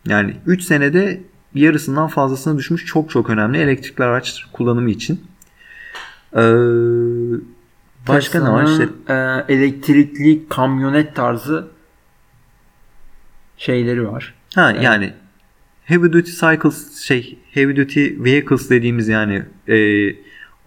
[0.07, 1.21] Yani 3 senede
[1.53, 2.85] yarısından fazlasına düşmüş.
[2.85, 5.21] Çok çok önemli elektrikli araç kullanımı için.
[6.35, 6.41] Ee,
[8.07, 9.13] başka ne var işte e,
[9.53, 11.67] elektrikli kamyonet tarzı
[13.57, 14.33] şeyleri var.
[14.55, 15.13] Ha yani
[15.85, 19.77] heavy duty cycles şey heavy duty vehicles dediğimiz yani e,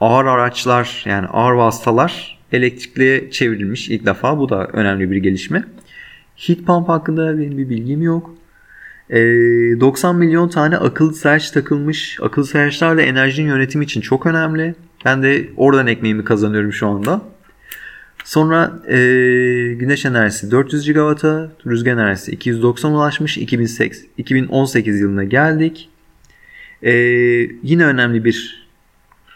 [0.00, 4.38] ağır araçlar yani ağır vasıtalar elektrikliye çevrilmiş ilk defa.
[4.38, 5.64] Bu da önemli bir gelişme.
[6.37, 8.35] Heat pump hakkında benim bir bilgim yok.
[9.11, 9.18] E,
[9.81, 12.18] 90 milyon tane akıllı sayaç takılmış.
[12.22, 14.74] Akıllı sayaçlar da enerjinin yönetimi için çok önemli.
[15.04, 17.22] Ben de oradan ekmeğimi kazanıyorum şu anda.
[18.29, 18.97] Sonra e,
[19.75, 23.38] güneş enerjisi 400 GW'a, rüzgar enerjisi 290 ulaşmış.
[23.38, 25.88] 2008, 2018 yılına geldik.
[26.83, 26.93] E,
[27.62, 28.69] yine önemli bir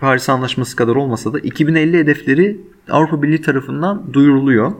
[0.01, 4.73] Paris Anlaşması kadar olmasa da 2050 hedefleri Avrupa Birliği tarafından duyuruluyor.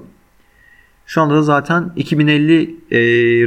[1.07, 2.99] Şu anda da zaten 2050 e,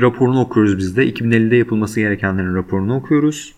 [0.01, 1.09] raporunu okuyoruz biz de.
[1.09, 3.55] 2050'de yapılması gerekenlerin raporunu okuyoruz.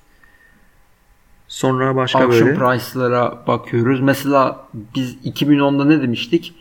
[1.47, 2.59] Sonra başka Auction böyle.
[2.59, 4.01] price'lara bakıyoruz.
[4.01, 6.53] Mesela biz 2010'da ne demiştik?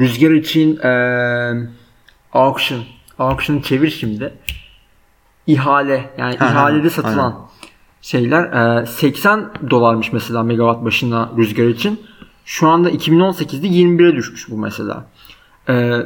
[0.00, 1.68] Rüzgar için e,
[2.32, 2.80] auction.
[3.18, 4.32] Auction'ı çevir şimdi.
[5.46, 6.10] İhale.
[6.18, 7.48] Yani Ha, ha, ihalede satılan aynen.
[8.02, 8.82] şeyler.
[8.82, 12.00] E, 80 dolarmış mesela megawatt başına rüzgar için.
[12.44, 15.06] Şu anda 2018'de 21'e düşmüş bu mesela.
[15.68, 15.96] E,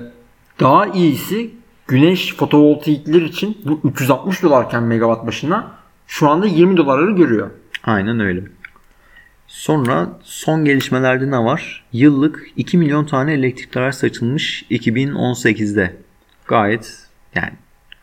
[0.61, 1.51] daha iyisi
[1.87, 5.71] güneş fotovoltaikler için bu 360 dolarken megawatt başına
[6.07, 7.51] şu anda 20 dolarları görüyor.
[7.85, 8.45] Aynen öyle.
[9.55, 11.85] Sonra son gelişmelerde ne var?
[11.93, 15.97] Yıllık 2 milyon tane elektrikli araç satılmış 2018'de.
[16.47, 16.99] Gayet
[17.35, 17.53] yani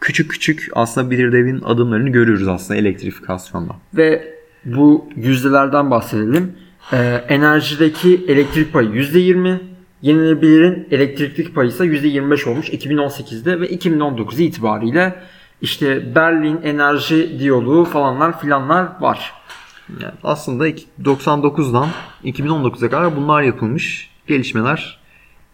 [0.02, 3.76] küçük küçük aslında bir devin adımlarını görüyoruz aslında elektrifikasyonda.
[3.94, 4.36] Ve
[4.66, 6.54] bu yüzdelerden bahsedelim.
[6.94, 6.98] Ee,
[7.30, 9.58] enerjideki elektrik payı %20,
[10.02, 15.16] yenilenebilirin elektriklik payı ise %25 olmuş 2018'de ve 2019 itibariyle
[15.62, 19.41] işte Berlin enerji diyaloğu falanlar filanlar var.
[20.00, 21.90] Yani aslında iki- 99'dan
[22.24, 24.10] 2019'a kadar bunlar yapılmış.
[24.28, 25.00] Gelişmeler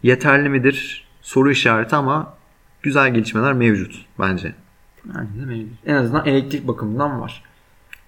[0.02, 1.06] yeterli midir?
[1.22, 2.34] Soru işareti ama
[2.82, 4.54] güzel gelişmeler mevcut bence.
[5.14, 5.68] Yani değil mi?
[5.86, 7.42] En azından elektrik bakımından var.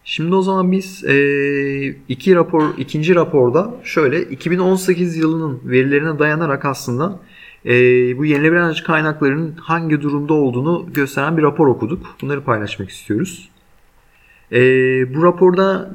[0.04, 7.18] Şimdi o zaman biz eee, iki rapor ikinci raporda şöyle 2018 yılının verilerine dayanarak aslında
[7.64, 7.72] eee,
[8.18, 12.06] bu yenilenebilir enerji kaynaklarının hangi durumda olduğunu gösteren bir rapor okuduk.
[12.22, 13.48] Bunları paylaşmak istiyoruz.
[14.50, 15.90] Eee, bu raporda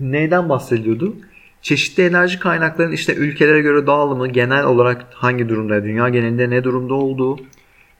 [0.00, 1.16] neyden bahsediyordu?
[1.62, 6.94] Çeşitli enerji kaynaklarının işte ülkelere göre dağılımı genel olarak hangi durumda, dünya genelinde ne durumda
[6.94, 7.38] olduğu,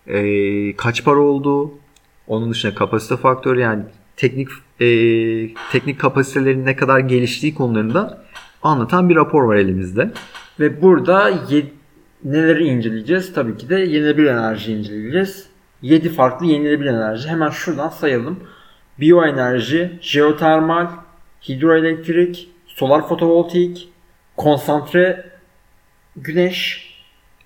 [0.07, 1.71] eee, kaç para olduğu,
[2.27, 3.83] onun dışında kapasite faktörü yani
[4.17, 4.49] teknik
[4.81, 8.25] eee, teknik kapasitelerin ne kadar geliştiği konularında
[8.63, 10.11] anlatan bir rapor var elimizde.
[10.61, 11.73] Ve burada ye-
[12.25, 13.35] neleri inceleyeceğiz?
[13.35, 15.47] Tabii ki de yenilenebilir enerji inceleyeceğiz.
[15.83, 17.29] 7 farklı yenilenebilir enerji.
[17.29, 18.37] Hemen şuradan sayalım.
[19.01, 20.87] Biyoenerji, jeotermal,
[21.49, 23.89] hidroelektrik, solar fotovoltaik,
[24.37, 25.25] konsantre
[26.17, 26.89] güneş,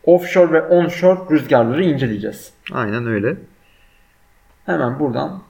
[0.05, 2.53] offshore ve onshore rüzgarları inceleyeceğiz.
[2.73, 3.37] Aynen öyle.
[4.67, 5.43] Hemen buradan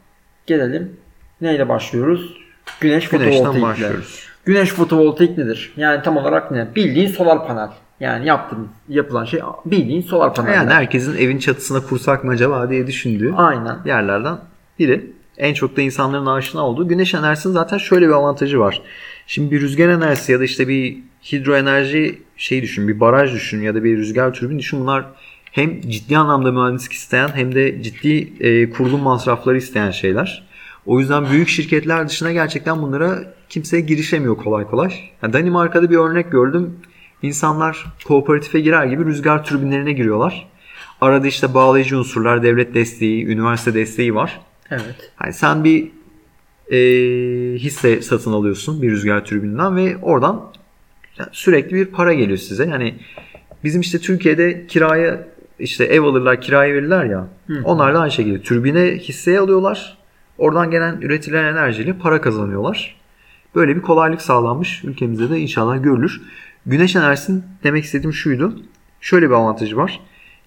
[0.46, 0.96] gelelim.
[1.40, 2.37] Neyle başlıyoruz?
[2.80, 3.62] Güneş Güneşten fotovoltaikle.
[3.62, 4.26] başlıyoruz.
[4.44, 5.72] Güneş fotovoltaik nedir?
[5.76, 6.74] Yani tam olarak ne?
[6.74, 7.68] Bildiğin solar panel.
[8.00, 10.54] Yani yaptığımız, yapılan şey bildiğin solar panel.
[10.54, 13.78] Yani herkesin evin çatısına kursak mı acaba diye düşündüğü Aynen.
[13.85, 14.38] yerlerden
[14.78, 15.12] biri.
[15.38, 18.83] En çok da insanların aşina olduğu güneş enerjisinin zaten şöyle bir avantajı var.
[19.27, 20.99] Şimdi bir rüzgar enerjisi ya da işte bir
[21.33, 24.81] hidroenerji şey düşün, bir baraj düşün ya da bir rüzgar türbini düşün.
[24.81, 25.05] Bunlar
[25.53, 30.46] hem ciddi anlamda mühendislik isteyen hem de ciddi e, kurulum masrafları isteyen şeyler.
[30.87, 34.92] O yüzden büyük şirketler dışına gerçekten bunlara kimse girişemiyor kolay kolay.
[35.22, 36.81] Yani Danimarka'da bir örnek gördüm.
[37.22, 40.49] İnsanlar kooperatife girer gibi rüzgar türbinlerine giriyorlar.
[41.01, 44.40] Arada işte bağlayıcı unsurlar, devlet desteği, üniversite desteği var.
[44.70, 45.12] Evet.
[45.22, 45.90] Yani sen bir
[46.70, 46.79] e,
[47.59, 50.52] hisse satın alıyorsun bir rüzgar türbininden ve oradan
[51.33, 52.66] sürekli bir para geliyor size.
[52.66, 52.94] Yani
[53.64, 57.29] bizim işte Türkiye'de kiraya işte ev alırlar kiraya verirler ya.
[57.46, 57.61] Hı.
[57.64, 59.98] Onlar da aynı şekilde türbine hisseye alıyorlar.
[60.38, 62.96] Oradan gelen üretilen enerjiyle para kazanıyorlar.
[63.55, 64.85] Böyle bir kolaylık sağlanmış.
[64.85, 66.22] Ülkemizde de inşallah görülür.
[66.66, 68.61] Güneş enerjisinin demek istediğim şuydu.
[69.00, 70.00] Şöyle bir avantajı var.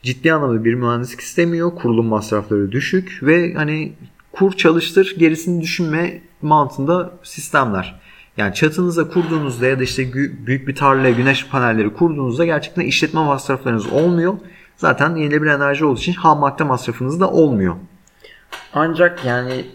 [0.03, 1.75] Ciddi anlamda bir mühendislik istemiyor.
[1.75, 3.93] Kurulum masrafları düşük ve hani
[4.31, 7.99] kur çalıştır gerisini düşünme mantığında sistemler.
[8.37, 13.87] Yani çatınıza kurduğunuzda ya da işte büyük bir tarlaya güneş panelleri kurduğunuzda gerçekten işletme masraflarınız
[13.87, 14.33] olmuyor.
[14.77, 17.75] Zaten yenilenebilir enerji olduğu için ham madde masrafınız da olmuyor.
[18.73, 19.65] Ancak yani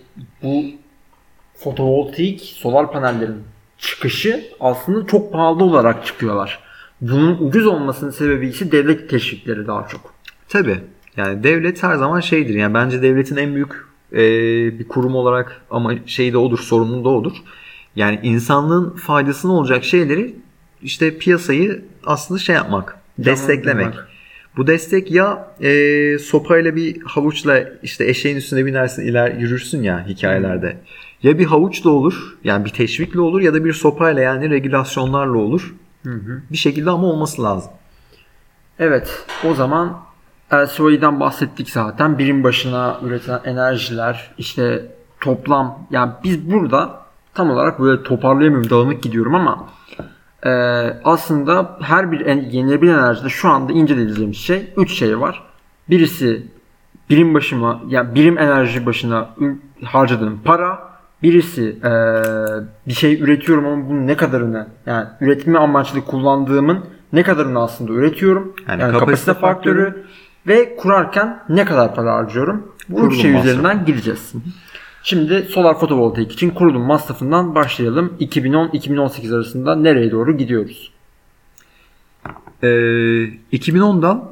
[0.43, 0.65] bu
[1.57, 3.43] fotovoltaik solar panellerin
[3.79, 6.59] çıkışı aslında çok pahalı olarak çıkıyorlar.
[7.01, 10.14] Bunun ucuz olmasının sebebi ise devlet teşvikleri daha çok.
[10.55, 10.81] Tabi.
[11.17, 12.55] Yani devlet her zaman şeydir.
[12.55, 13.73] Yani bence devletin en büyük
[14.13, 14.19] e,
[14.79, 17.33] bir kurum olarak ama şey de odur, sorumluluğu da odur.
[17.97, 20.35] Yani insanlığın faydasına olacak şeyleri
[20.83, 23.85] işte piyasayı aslında şey yapmak, desteklemek.
[23.85, 24.09] Canlandırmak.
[24.57, 30.77] Bu destek ya e, sopayla bir havuçla işte eşeğin üstüne binersin iler yürürsün ya hikayelerde.
[31.23, 35.75] Ya bir havuçla olur yani bir teşvikle olur ya da bir sopayla yani regülasyonlarla olur.
[36.03, 36.43] Hı hı.
[36.53, 37.71] Bir şekilde ama olması lazım.
[38.79, 40.05] Evet o zaman
[40.53, 42.19] LCOE'den bahsettik zaten.
[42.19, 44.87] Birim başına üretilen enerjiler işte
[45.21, 47.01] toplam yani biz burada
[47.35, 49.69] tam olarak böyle toparlayamıyorum dağınık gidiyorum ama
[50.47, 50.51] e,
[51.05, 55.43] aslında her bir en, yenilenebilir enerjide şu anda inceleyeceğimiz şey 3 şey var.
[55.91, 56.47] Birisi
[57.11, 59.29] birim başıma yani birim enerji başına
[59.85, 60.95] harcadığım para.
[61.23, 61.93] Birisi e,
[62.87, 68.55] bir şey üretiyorum ama bunun ne kadarını yani üretme amaçlı kullandığımın ne kadarını aslında üretiyorum.
[68.69, 70.07] Yani Yani, kapasite kapasite, faktörü, faktörü.
[70.47, 72.73] Ve kurarken ne kadar para harcıyorum.
[72.89, 73.49] Bu Kurulum üç şey masrafı.
[73.51, 74.33] üzerinden gideceğiz.
[75.03, 78.13] Şimdi solar fotovoltaik için kurulum masrafından başlayalım.
[78.21, 80.93] 2010-2018 arasında nereye doğru gidiyoruz?
[82.63, 82.67] Ee,
[83.53, 84.25] 2010'dan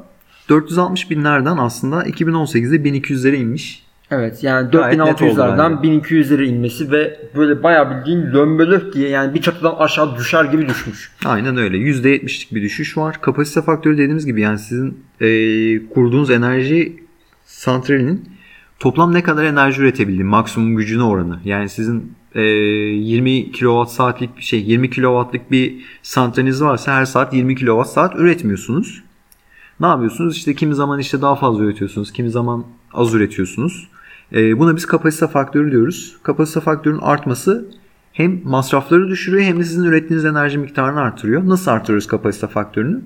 [0.49, 3.83] 460 binlerden aslında 2018'de 1200'lere inmiş.
[4.11, 5.89] Evet yani Gayet net oldu 4600'lerden bence.
[5.89, 11.11] 1200'lere inmesi ve böyle bayağı bildiğin lömbelöf diye yani bir çatıdan aşağı düşer gibi düşmüş.
[11.25, 11.77] Aynen öyle.
[11.77, 13.21] %70'lik bir düşüş var.
[13.21, 15.27] Kapasite faktörü dediğimiz gibi yani sizin e,
[15.87, 17.03] kurduğunuz enerji
[17.45, 18.29] santralinin
[18.79, 21.39] toplam ne kadar enerji üretebildiği maksimum gücüne oranı.
[21.45, 27.33] Yani sizin e, 20 kilowatt saatlik bir şey 20 kilowattlık bir santraliniz varsa her saat
[27.33, 29.03] 20 kilowatt saat üretmiyorsunuz.
[29.79, 30.37] Ne yapıyorsunuz?
[30.37, 33.87] İşte kimi zaman işte daha fazla üretiyorsunuz, kimi zaman az üretiyorsunuz.
[34.33, 36.17] E, buna biz kapasite faktörü diyoruz.
[36.23, 37.65] Kapasite faktörünün artması
[38.13, 41.49] hem masrafları düşürüyor hem de sizin ürettiğiniz enerji miktarını artırıyor.
[41.49, 43.01] Nasıl artırıyoruz kapasite faktörünü?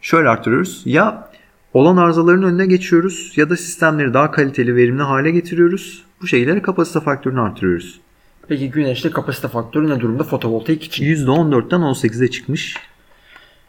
[0.00, 0.82] Şöyle artırıyoruz.
[0.84, 1.30] Ya
[1.74, 6.02] olan arızaların önüne geçiyoruz ya da sistemleri daha kaliteli, verimli hale getiriyoruz.
[6.22, 8.00] Bu şekilde kapasite faktörünü artırıyoruz.
[8.48, 11.04] Peki güneşte kapasite faktörü ne durumda fotovoltaik için?
[11.04, 12.76] %14'ten 18'e çıkmış.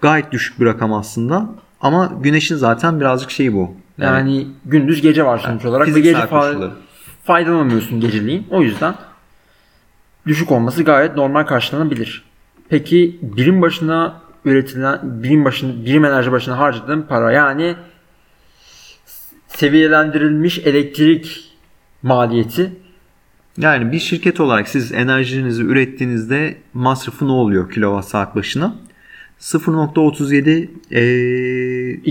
[0.02, 1.50] Gayet düşük bir rakam aslında.
[1.82, 3.76] Ama güneşin zaten birazcık şeyi bu.
[4.06, 6.72] Yani gündüz gece var sonuç olarak ve fiziksel gece fa-
[7.24, 8.48] faydalanamıyorsun geceliğin.
[8.50, 8.96] O yüzden
[10.28, 12.24] düşük olması gayet normal karşılanabilir.
[12.70, 17.76] Peki birim başına üretilen birim başına birim enerji başına harcadığın para yani
[19.48, 21.50] seviyelendirilmiş elektrik
[22.04, 22.72] maliyeti
[23.58, 28.76] Yani bir şirket olarak siz enerjinizi ürettiğinizde masrafı ne oluyor kilowatt saat başına?
[29.40, 31.00] 0.37 ee,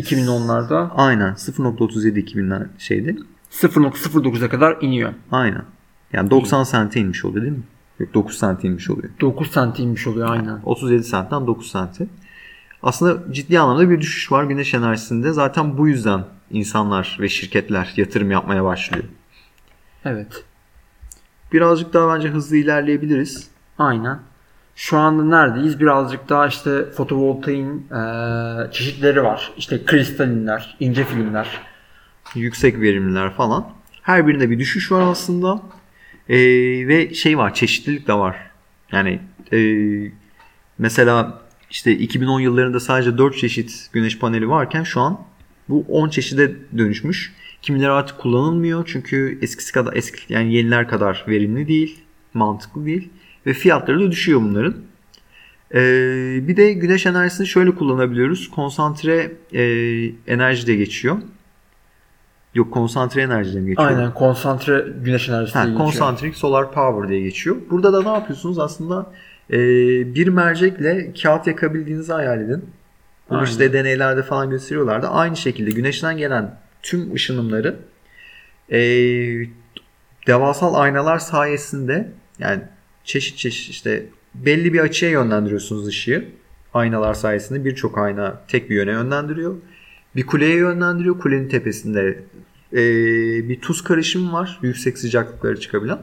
[0.01, 3.17] 2010'larda Aynen 0.37 2000'ler şeydi.
[3.51, 5.13] 0.09'a kadar iniyor.
[5.31, 5.65] Aynen.
[6.13, 7.63] Yani 90 sente inmiş oluyor değil mi?
[7.99, 9.09] Yok 9 sente inmiş oluyor.
[9.21, 10.61] 9 sente inmiş oluyor aynen.
[10.65, 12.07] 37 sentten 9 sente.
[12.83, 15.33] Aslında ciddi anlamda bir düşüş var güneş enerjisinde.
[15.33, 19.05] Zaten bu yüzden insanlar ve şirketler yatırım yapmaya başlıyor.
[20.05, 20.45] Evet.
[21.53, 23.49] Birazcık daha bence hızlı ilerleyebiliriz.
[23.79, 24.19] Aynen.
[24.79, 25.81] Şu anda neredeyiz?
[25.81, 29.53] Birazcık daha işte fotovoltaiğin eee, çeşitleri var.
[29.57, 31.61] İşte kristalinler, ince filmler.
[32.35, 33.71] Yüksek verimliler falan.
[34.03, 35.63] Her birinde bir düşüş var aslında.
[36.29, 36.37] Ee,
[36.89, 38.37] ve şey var çeşitlilik de var.
[38.93, 39.21] Yani
[39.53, 40.13] ee,
[40.79, 45.21] mesela işte 2010 yıllarında sadece 4 çeşit güneş paneli varken şu an
[45.69, 47.33] bu 10 çeşide dönüşmüş.
[47.63, 52.01] Kimileri artık kullanılmıyor çünkü eskisi kadar eski yani yeniler kadar verimli değil,
[52.35, 53.11] mantıklı değil
[53.49, 54.75] ve fiyatları da düşüyor bunların.
[55.75, 58.51] Ee, bir de güneş enerjisini şöyle kullanabiliyoruz.
[58.51, 59.63] Konsantre e,
[60.27, 61.17] enerji de geçiyor.
[62.55, 63.89] Yok konsantre enerji diye geçiyor?
[63.89, 65.93] Aynen konsantre güneş enerjisi Ha, diye geçiyor.
[65.93, 67.57] concentric solar power diye geçiyor.
[67.71, 68.59] Burada da ne yapıyorsunuz?
[68.59, 69.13] Aslında
[69.51, 69.59] e,
[70.15, 72.65] bir mercekle kağıt yakabildiğinizi hayal edin.
[73.31, 75.09] Bunu işte deneylerde falan gösteriyorlardı.
[75.09, 77.77] Aynı şekilde güneşten gelen tüm ışınımları
[78.73, 78.79] e,
[80.27, 82.63] devasal aynalar sayesinde yani
[83.09, 86.25] çeşit çeşit işte belli bir açıya yönlendiriyorsunuz ışığı.
[86.75, 89.55] Aynalar sayesinde birçok ayna tek bir yöne yönlendiriyor.
[90.17, 91.19] Bir kuleye yönlendiriyor.
[91.19, 92.23] Kulenin tepesinde
[92.73, 92.79] e,
[93.49, 94.59] bir tuz karışımı var.
[94.63, 95.99] Yüksek sıcaklıkları çıkabilen.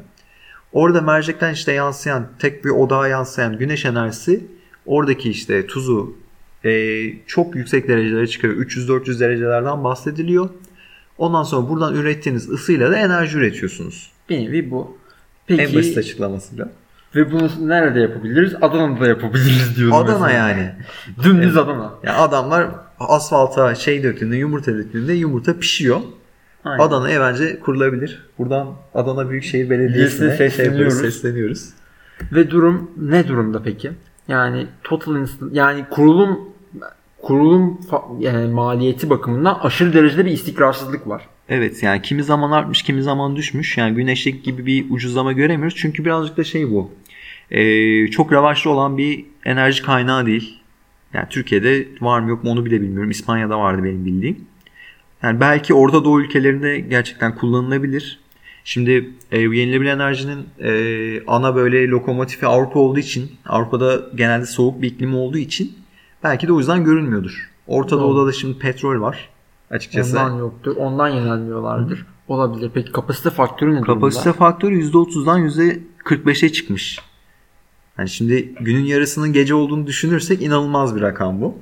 [0.73, 4.45] Orada mercekten işte yansıyan, tek bir odağa yansıyan güneş enerjisi
[4.85, 6.17] oradaki işte tuzu
[6.65, 8.65] e, çok yüksek derecelere çıkarıyor.
[8.65, 10.49] 300-400 derecelerden bahsediliyor.
[11.17, 14.11] Ondan sonra buradan ürettiğiniz ısıyla da enerji üretiyorsunuz.
[14.29, 14.97] Bir nevi bu.
[15.49, 16.71] en Peki basit açıklamasıyla.
[17.15, 18.53] Ve bunu nerede yapabiliriz?
[18.61, 19.95] Adana'da da yapabiliriz diyorum.
[19.95, 20.47] Adana mesela.
[20.47, 20.71] yani.
[21.23, 21.93] Dümdüz Adana.
[22.03, 22.17] yani.
[22.17, 22.67] Adamlar
[22.99, 26.01] asfalta şey döktüğünde, yumurta döktüğünde yumurta pişiyor.
[26.63, 26.83] Aynen.
[26.83, 28.25] Adana'ya bence kurulabilir.
[28.37, 30.97] Buradan Adana Büyükşehir Belediyesi'ne şey sesleniyoruz.
[30.97, 31.69] sesleniyoruz.
[32.31, 33.91] Ve durum ne durumda peki?
[34.27, 36.39] Yani total instant yani kurulum
[37.21, 37.79] kurulum
[38.19, 41.27] yani maliyeti bakımından aşırı derecede bir istikrarsızlık var.
[41.49, 43.77] Evet yani kimi zaman artmış kimi zaman düşmüş.
[43.77, 45.77] Yani güneşlik gibi bir ucuzlama göremiyoruz.
[45.77, 46.91] Çünkü birazcık da şey bu.
[47.51, 50.59] Ee, çok revaçlı olan bir enerji kaynağı değil.
[51.13, 53.09] Yani Türkiye'de var mı yok mu onu bile bilmiyorum.
[53.11, 54.45] İspanya'da vardı benim bildiğim.
[55.23, 58.19] Yani belki Orta Doğu ülkelerinde gerçekten kullanılabilir.
[58.63, 64.87] Şimdi e, yenilenebilir enerjinin e, ana böyle lokomotifi Avrupa olduğu için Avrupa'da genelde soğuk bir
[64.87, 65.73] iklim olduğu için
[66.23, 67.51] belki de o yüzden görünmüyordur.
[67.67, 68.03] Orta Doğru.
[68.03, 69.29] Doğu'da da şimdi petrol var
[69.71, 70.19] açıkçası.
[70.19, 70.75] Ondan yoktur.
[70.75, 72.05] Ondan yönelmiyorlardır.
[72.27, 72.71] Olabilir.
[72.73, 73.93] Peki kapasite faktörü ne durumda?
[73.93, 76.99] Kapasite faktörü %30'dan %45'e çıkmış.
[77.97, 81.57] Yani şimdi günün yarısının gece olduğunu düşünürsek inanılmaz bir rakam bu.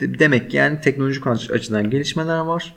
[0.00, 2.74] De- Demek ki yani teknolojik aç- açıdan gelişmeler var.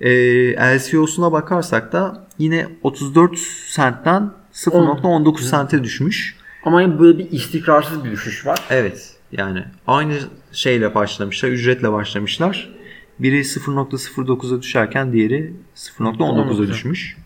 [0.00, 3.38] Ee, LCO'suna bakarsak da yine 34
[3.68, 6.36] sentten 0.19 sente düşmüş.
[6.64, 8.60] Ama böyle bir istikrarsız bir düşüş var.
[8.70, 10.18] Evet yani aynı
[10.52, 12.70] şeyle başlamışlar, ücretle başlamışlar.
[13.18, 17.16] Biri 0.09'a düşerken diğeri 0.19'a düşmüş.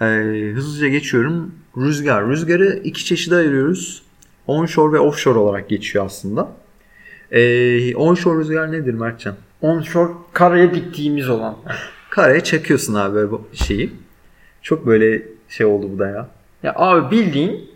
[0.00, 0.04] Ee,
[0.54, 1.54] hızlıca geçiyorum.
[1.80, 2.28] Rüzgar.
[2.28, 4.02] Rüzgarı iki çeşide ayırıyoruz.
[4.46, 6.48] Onshore ve offshore olarak geçiyor aslında.
[7.30, 9.34] Ee, onshore rüzgar nedir Mertcan?
[9.62, 11.56] Onshore karaya diktiğimiz olan.
[12.10, 13.92] Karaya çakıyorsun abi böyle bu şeyi.
[14.62, 16.28] Çok böyle şey oldu bu da ya.
[16.62, 17.70] Ya abi bildiğin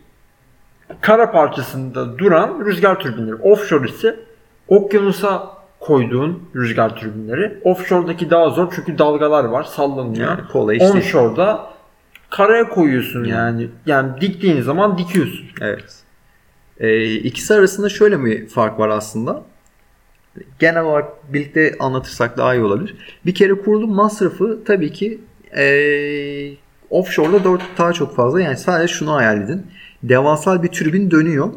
[1.00, 3.34] kara parçasında duran rüzgar türbinleri.
[3.34, 4.20] Offshore ise
[4.68, 7.60] okyanusa koyduğun rüzgar türbinleri.
[7.64, 10.28] Offshore'daki daha zor çünkü dalgalar var, sallanıyor.
[10.28, 10.90] Yani kolay işte.
[10.90, 11.72] Onshoreda
[12.32, 13.68] karaya koyuyorsun yani.
[13.86, 15.46] Yani diktiğin zaman dikiyorsun.
[15.60, 15.94] Evet.
[16.80, 19.42] Ee, ikisi arasında şöyle bir fark var aslında.
[20.58, 22.96] Genel olarak birlikte anlatırsak daha iyi olabilir.
[23.26, 25.20] Bir kere kurulum masrafı tabii ki
[25.56, 26.54] ee,
[26.90, 28.40] offshore'da daha çok fazla.
[28.40, 29.66] Yani sadece şunu hayal edin.
[30.02, 31.50] Devasal bir türbin dönüyor.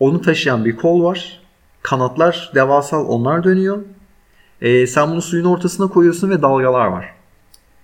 [0.00, 1.40] Onu taşıyan bir kol var.
[1.82, 3.78] Kanatlar devasal onlar dönüyor.
[4.62, 7.14] Ee, sen bunu suyun ortasına koyuyorsun ve dalgalar var.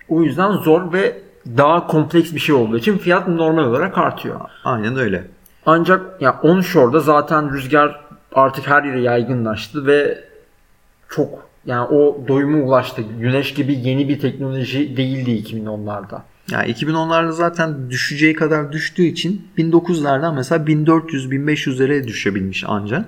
[0.09, 1.26] O yüzden zor ve
[1.57, 4.41] daha kompleks bir şey olduğu için fiyat normal olarak artıyor.
[4.65, 5.25] Aynen öyle.
[5.67, 8.01] Ancak ya onshore'da zaten rüzgar
[8.33, 10.25] artık her yere yaygınlaştı ve
[11.09, 13.03] çok yani o doyuma ulaştı.
[13.21, 16.21] Güneş gibi yeni bir teknoloji değildi 2010'larda.
[16.51, 23.05] Yani 2010'larda zaten düşeceği kadar düştüğü için 1900'lerden mesela 1400-1500'lere düşebilmiş anca.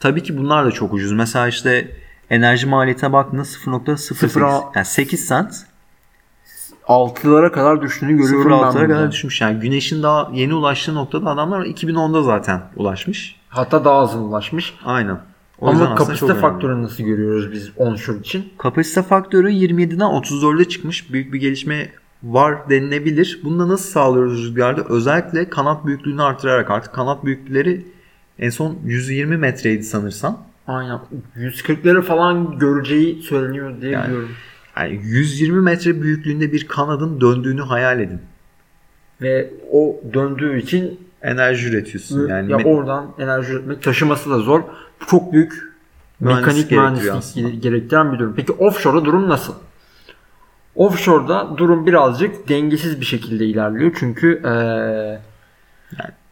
[0.00, 1.12] Tabii ki bunlar da çok ucuz.
[1.12, 1.88] Mesela işte
[2.30, 5.54] enerji maliyetine baktığında 0.08 yani 8 cent
[6.88, 8.94] 6'lara kadar düştüğünü görüyorum ben 0.6'lara burada.
[8.94, 9.40] kadar düşmüş.
[9.40, 13.36] Yani güneşin daha yeni ulaştığı noktada adamlar 2010'da zaten ulaşmış.
[13.48, 14.74] Hatta daha hızlı ulaşmış.
[14.84, 15.18] Aynen.
[15.60, 18.52] O Ama kapasite faktörünü nasıl görüyoruz biz onshore için?
[18.58, 21.12] Kapasite faktörü 27'den 34'e çıkmış.
[21.12, 21.88] Büyük bir gelişme
[22.22, 23.40] var denilebilir.
[23.44, 24.84] Bunu da nasıl sağlıyoruz rüzgarda?
[24.88, 27.86] Özellikle kanat büyüklüğünü artırarak artık kanat büyüklükleri
[28.38, 30.38] en son 120 metreydi sanırsam.
[30.66, 30.98] Aynen.
[31.36, 34.30] 140'ları falan göreceği söyleniyor diye Yani- biliyorum.
[34.78, 38.20] Yani 120 metre büyüklüğünde bir kanadın döndüğünü hayal edin.
[39.22, 42.28] Ve o döndüğü için Enerji üretiyorsun.
[42.28, 44.62] Yani ya oradan enerji üretmek taşıması da zor.
[45.06, 45.72] Çok büyük
[46.20, 48.34] mekanik mühendislik gerektiren bir durum.
[48.36, 49.54] Peki offshore'da durum nasıl?
[50.74, 53.96] Offshore'da durum birazcık dengesiz bir şekilde ilerliyor.
[53.98, 55.20] Çünkü eee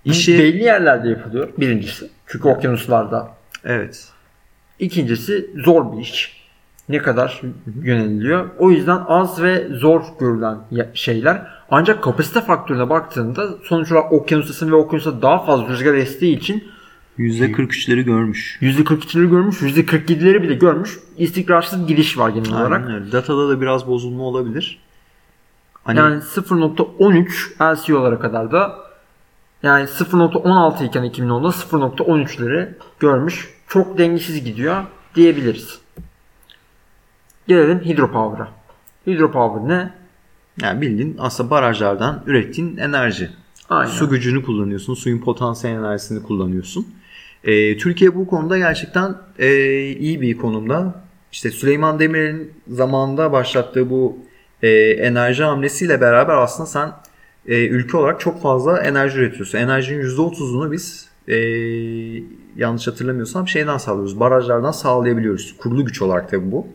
[0.04, 2.10] işi belli yerlerde yapılıyor birincisi.
[2.26, 3.34] Çünkü okyanuslarda.
[3.64, 4.08] evet.
[4.78, 6.35] İkincisi zor bir iş.
[6.88, 7.40] Ne kadar
[7.82, 8.50] yöneliliyor.
[8.58, 10.58] O yüzden az ve zor görülen
[10.94, 11.46] şeyler.
[11.70, 16.64] Ancak kapasite faktörüne baktığında sonuç olarak okyanustasın ve okyanusta daha fazla rüzgar estiği için
[17.18, 18.58] %43'leri görmüş.
[18.62, 20.98] %42'leri görmüş, %47'leri bile görmüş.
[21.16, 22.86] İstikrarsız gidiş var genel olarak.
[22.86, 23.12] Aynen öyle.
[23.12, 24.78] Datada da biraz bozulma olabilir.
[25.84, 28.74] Hani Yani 0.13 LCO'lara kadar da
[29.62, 32.68] yani 0.16 iken 2010'da 0.13'leri
[33.00, 33.54] görmüş.
[33.68, 34.82] Çok dengesiz gidiyor
[35.14, 35.85] diyebiliriz.
[37.48, 38.48] Gelelim hidropower'a.
[39.06, 39.90] Hidropower ne?
[40.62, 43.30] yani bildiğin aslında barajlardan ürettiğin enerji.
[43.70, 43.90] Aynen.
[43.90, 44.94] Su gücünü kullanıyorsun.
[44.94, 46.86] Suyun potansiyel enerjisini kullanıyorsun.
[47.44, 49.48] Ee, Türkiye bu konuda gerçekten e,
[49.90, 51.04] iyi bir konumda.
[51.32, 54.18] İşte Süleyman Demirel'in zamanında başlattığı bu
[54.62, 56.92] e, enerji hamlesiyle beraber aslında sen
[57.46, 59.58] e, ülke olarak çok fazla enerji üretiyorsun.
[59.58, 61.36] Enerjinin %30'unu biz e,
[62.56, 64.20] yanlış hatırlamıyorsam şeyden sağlıyoruz.
[64.20, 65.56] Barajlardan sağlayabiliyoruz.
[65.58, 66.66] Kurulu güç olarak tabii bu.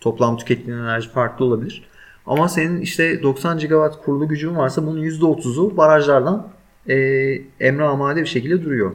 [0.00, 1.84] Toplam tükettiğin enerji farklı olabilir.
[2.26, 6.48] Ama senin işte 90 gigawatt kurulu gücün varsa bunun %30'u barajlardan
[6.88, 6.94] e,
[7.60, 8.92] emre amade bir şekilde duruyor.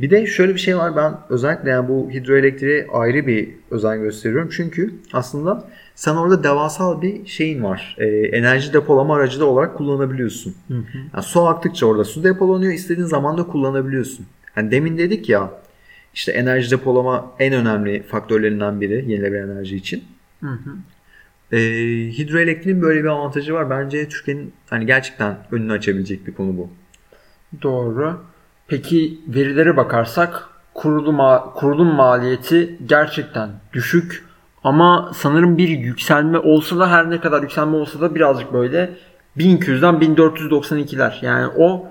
[0.00, 4.48] Bir de şöyle bir şey var ben özellikle yani bu hidroelektriğe ayrı bir özen gösteriyorum.
[4.52, 5.64] Çünkü aslında
[5.94, 7.96] sen orada devasal bir şeyin var.
[7.98, 10.54] E, enerji depolama aracı da olarak kullanabiliyorsun.
[11.14, 12.72] Yani su aktıkça orada su depolanıyor.
[12.72, 14.26] istediğin zaman da kullanabiliyorsun.
[14.56, 15.50] Yani demin dedik ya
[16.14, 20.04] işte enerji depolama en önemli faktörlerinden biri yenilenebilir enerji için.
[20.40, 20.76] Hı hı.
[21.56, 21.58] E,
[22.18, 23.70] hidroelektriğin böyle bir avantajı var.
[23.70, 26.70] Bence Türkiye'nin hani gerçekten önünü açabilecek bir konu bu.
[27.62, 28.20] Doğru.
[28.68, 34.24] Peki verilere bakarsak kurulum, ma- kurulum maliyeti gerçekten düşük
[34.64, 38.90] ama sanırım bir yükselme olsa da her ne kadar yükselme olsa da birazcık böyle
[39.38, 41.24] 1200'den 1492'ler.
[41.24, 41.88] Yani o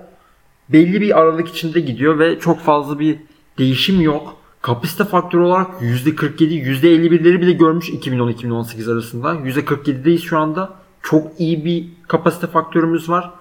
[0.69, 3.17] belli bir aralık içinde gidiyor ve çok fazla bir
[3.57, 4.37] değişim yok.
[4.61, 9.33] Kapasite faktörü olarak %47, %51'leri bile görmüş 2010-2018 arasında.
[9.35, 10.73] %47'deyiz şu anda.
[11.03, 13.31] Çok iyi bir kapasite faktörümüz var.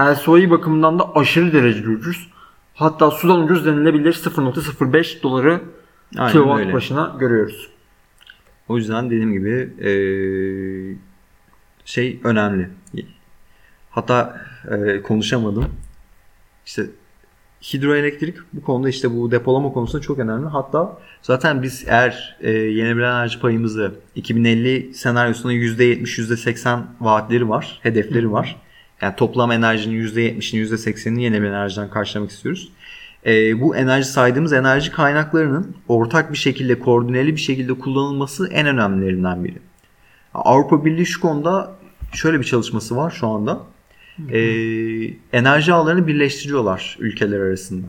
[0.00, 2.30] LSOI bakımından da aşırı derecede ucuz.
[2.74, 5.60] Hatta sudan ucuz denilebilir 0.05 doları
[6.16, 6.72] Aynen kilowatt öyle.
[6.72, 7.68] başına görüyoruz.
[8.68, 10.96] O yüzden dediğim gibi eee,
[11.84, 12.68] şey önemli.
[13.90, 15.64] Hatta eee, konuşamadım.
[16.66, 16.86] İşte
[17.62, 20.46] hidroelektrik bu konuda işte bu depolama konusunda çok önemli.
[20.46, 28.32] Hatta zaten biz eğer eee yenilenebilir enerji payımızı 2050 senaryosunda %70 %80 vaatleri var, hedefleri
[28.32, 28.56] var.
[29.00, 32.72] Yani toplam enerjinin %70'ini %80'ini yenilenebilir enerjiden karşılamak istiyoruz.
[33.26, 39.44] Ee, bu enerji saydığımız enerji kaynaklarının ortak bir şekilde koordineli bir şekilde kullanılması en önemlilerinden
[39.44, 39.58] biri.
[40.34, 41.72] Avrupa Birliği şu konuda
[42.12, 43.60] şöyle bir çalışması var şu anda.
[44.32, 47.86] Ee, enerji ağlarını birleştiriyorlar ülkeler arasında.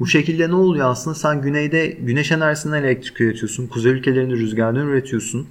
[0.00, 1.14] Bu şekilde ne oluyor aslında?
[1.14, 3.66] Sen güneyde güneş enerjisinden elektrik üretiyorsun.
[3.66, 5.46] Kuzey ülkelerinde rüzgardan üretiyorsun.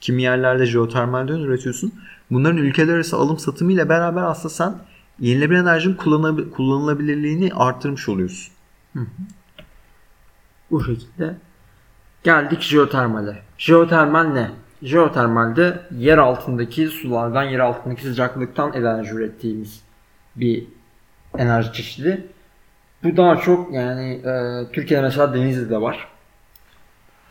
[0.00, 1.92] Kimi yerlerde jeotermalden üretiyorsun.
[2.30, 4.74] Bunların ülkeler arası alım satımı ile beraber aslında sen
[5.20, 5.96] yenilenebilir enerjinin
[6.50, 8.54] kullanılabilirliğini artırmış oluyorsun.
[10.70, 11.36] Bu şekilde.
[12.24, 13.42] Geldik jeotermale.
[13.58, 14.50] Jeotermal ne?
[14.84, 19.82] Jeotermalde yer altındaki sulardan, yer altındaki sıcaklıktan enerji ürettiğimiz
[20.36, 20.66] bir
[21.38, 22.26] enerji çeşidi.
[23.04, 26.08] Bu daha çok yani e, Türkiye'de mesela Denizli'de var.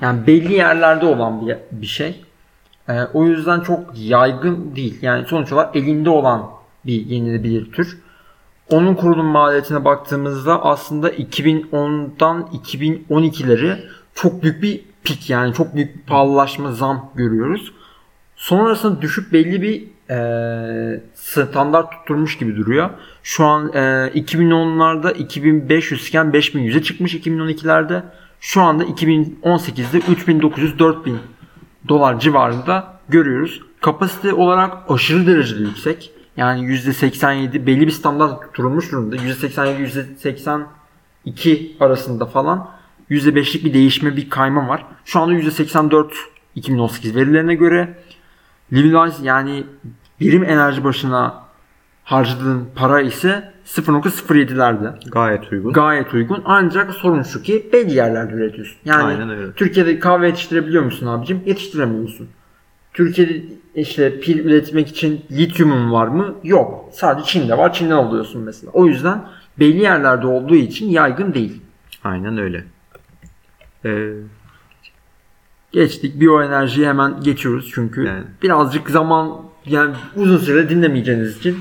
[0.01, 2.23] Yani belli yerlerde olan bir, bir şey.
[2.89, 4.97] E, o yüzden çok yaygın değil.
[5.01, 6.49] Yani sonuç olarak elinde olan
[6.85, 7.97] bir yenilebilir tür.
[8.69, 13.77] Onun kurulum maliyetine baktığımızda aslında 2010'dan 2012'leri
[14.15, 17.71] çok büyük bir pik yani çok büyük bir pahalılaşma zam görüyoruz.
[18.35, 22.89] Sonrasında düşüp belli bir e, standart tutturmuş gibi duruyor.
[23.23, 23.79] Şu an e,
[24.15, 28.03] 2010'larda 2500 iken 5100'e çıkmış 2012'lerde.
[28.39, 31.15] Şu anda 2018'de 3900-4000
[31.87, 33.61] dolar civarında görüyoruz.
[33.81, 36.11] Kapasite olarak aşırı derecede yüksek.
[36.37, 39.15] Yani %87 belli bir standart tutturulmuş durumda.
[39.15, 40.65] %87
[41.25, 42.69] %82 arasında falan
[43.09, 44.85] %5'lik bir değişme bir kayma var.
[45.05, 46.11] Şu anda %84
[46.55, 47.97] 2018 verilerine göre
[48.73, 49.63] Levelise yani
[50.19, 51.43] birim enerji başına
[52.03, 55.09] harcadığın para ise 0.07'lerde.
[55.09, 55.73] Gayet uygun.
[55.73, 56.41] Gayet uygun.
[56.45, 58.77] Ancak sorun şu ki belli yerlerde üretiyorsun.
[58.85, 59.51] Yani Aynen öyle.
[59.53, 61.41] Türkiye'de kahve yetiştirebiliyor musun abicim?
[61.45, 62.27] Yetiştiremiyor musun?
[62.93, 63.43] Türkiye'de
[63.75, 66.35] işte pil üretmek için lityumun var mı?
[66.43, 66.89] Yok.
[66.93, 67.73] Sadece Çin'de var.
[67.73, 68.71] Çin'den alıyorsun mesela.
[68.71, 69.25] O yüzden
[69.59, 71.61] belli yerlerde olduğu için yaygın değil.
[72.03, 72.63] Aynen öyle.
[73.85, 74.13] Ee,
[75.71, 76.19] Geçtik.
[76.19, 78.23] Biyoenerjiye hemen geçiyoruz çünkü Yani.
[78.43, 81.57] birazcık zaman yani uzun süre dinlemeyeceğiniz için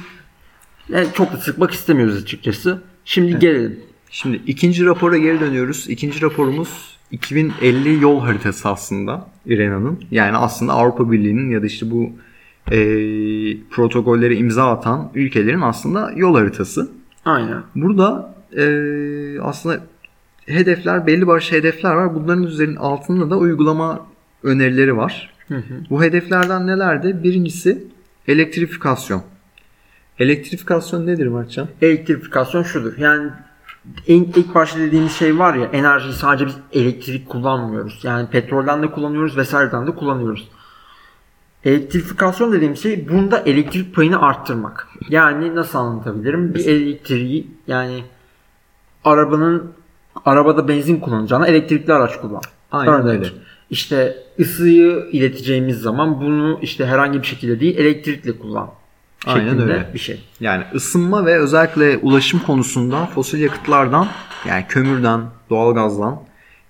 [0.88, 2.82] yani çok da sıkmak istemiyoruz açıkçası.
[3.04, 3.80] Şimdi gelelim.
[4.10, 5.86] Şimdi ikinci rapora geri dönüyoruz.
[5.88, 10.04] İkinci raporumuz 2050 yol haritası aslında İRENA'nın.
[10.10, 12.10] Yani aslında Avrupa Birliği'nin ya da işte bu
[12.70, 12.76] e,
[13.70, 16.90] protokolleri imza atan ülkelerin aslında yol haritası.
[17.24, 17.62] Aynen.
[17.74, 18.64] Burada e,
[19.40, 19.80] aslında
[20.46, 22.14] hedefler, belli başlı hedefler var.
[22.14, 24.06] Bunların üzerinin altında da uygulama
[24.42, 25.34] önerileri var.
[25.48, 25.74] Hı hı.
[25.90, 27.22] Bu hedeflerden nelerdi?
[27.22, 27.84] Birincisi
[28.28, 29.22] elektrifikasyon.
[30.18, 31.68] Elektrifikasyon nedir Mertcan?
[31.82, 32.98] Elektrifikasyon şudur.
[32.98, 33.30] Yani
[34.08, 38.00] en, ilk başta dediğimiz şey var ya enerjiyi sadece biz elektrik kullanmıyoruz.
[38.02, 40.48] Yani petrolden de kullanıyoruz vesaireden de kullanıyoruz.
[41.64, 44.88] Elektrifikasyon dediğim şey bunda elektrik payını arttırmak.
[45.08, 46.54] Yani nasıl anlatabilirim?
[46.54, 48.04] Bir elektriği yani
[49.04, 49.72] arabanın
[50.24, 52.42] arabada benzin kullanacağına elektrikli araç kullan.
[52.72, 53.06] Aynen Örnek.
[53.06, 53.28] öyle.
[53.70, 58.70] İşte ısıyı ileteceğimiz zaman bunu işte herhangi bir şekilde değil elektrikle kullan.
[59.26, 59.90] Aynen öyle.
[59.94, 60.20] bir şey.
[60.40, 64.08] Yani ısınma ve özellikle ulaşım konusunda fosil yakıtlardan
[64.48, 66.22] yani kömürden, doğalgazdan